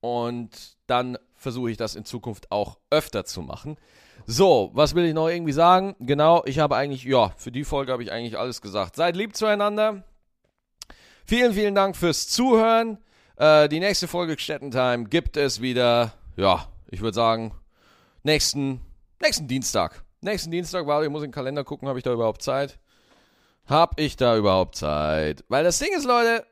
Und 0.00 0.76
dann 0.88 1.16
versuche 1.36 1.70
ich 1.70 1.76
das 1.76 1.94
in 1.94 2.04
Zukunft 2.04 2.50
auch 2.50 2.78
öfter 2.90 3.24
zu 3.24 3.40
machen. 3.40 3.76
So, 4.26 4.70
was 4.74 4.94
will 4.94 5.04
ich 5.04 5.14
noch 5.14 5.28
irgendwie 5.28 5.52
sagen? 5.52 5.94
Genau, 6.00 6.42
ich 6.44 6.58
habe 6.58 6.76
eigentlich, 6.76 7.04
ja, 7.04 7.32
für 7.36 7.52
die 7.52 7.64
Folge 7.64 7.92
habe 7.92 8.02
ich 8.02 8.12
eigentlich 8.12 8.38
alles 8.38 8.60
gesagt. 8.60 8.96
Seid 8.96 9.16
lieb 9.16 9.36
zueinander. 9.36 10.04
Vielen, 11.24 11.54
vielen 11.54 11.74
Dank 11.74 11.96
fürs 11.96 12.28
Zuhören. 12.28 12.98
Äh, 13.36 13.68
die 13.68 13.80
nächste 13.80 14.08
Folge 14.08 14.38
Stettentime 14.38 15.04
gibt 15.04 15.36
es 15.36 15.60
wieder, 15.60 16.12
ja, 16.36 16.66
ich 16.90 17.00
würde 17.00 17.14
sagen, 17.14 17.52
nächsten, 18.24 18.80
nächsten 19.20 19.46
Dienstag. 19.48 20.04
Nächsten 20.20 20.50
Dienstag, 20.50 20.86
warte, 20.86 21.06
ich 21.06 21.10
muss 21.10 21.22
in 21.22 21.28
den 21.28 21.34
Kalender 21.34 21.64
gucken, 21.64 21.88
habe 21.88 21.98
ich 21.98 22.04
da 22.04 22.12
überhaupt 22.12 22.42
Zeit? 22.42 22.78
Hab 23.66 23.98
ich 23.98 24.16
da 24.16 24.36
überhaupt 24.36 24.76
Zeit? 24.76 25.44
Weil 25.48 25.64
das 25.64 25.78
Ding 25.78 25.90
ist, 25.96 26.04
Leute. 26.04 26.44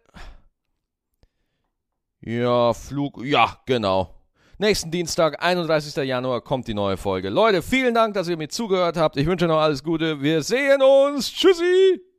Ja, 2.23 2.75
Flug, 2.75 3.25
ja, 3.25 3.57
genau. 3.65 4.15
Nächsten 4.59 4.91
Dienstag, 4.91 5.43
31. 5.43 5.97
Januar, 6.05 6.43
kommt 6.43 6.69
die 6.69 6.75
neue 6.75 6.99
Folge. 6.99 7.31
Leute, 7.31 7.63
vielen 7.63 7.95
Dank, 7.95 8.13
dass 8.13 8.29
ihr 8.29 8.37
mir 8.37 8.49
zugehört 8.49 8.99
habt. 8.99 9.17
Ich 9.17 9.27
wünsche 9.27 9.47
noch 9.47 9.59
alles 9.59 9.83
Gute. 9.83 10.21
Wir 10.21 10.43
sehen 10.43 10.83
uns. 10.83 11.33
Tschüssi. 11.33 12.10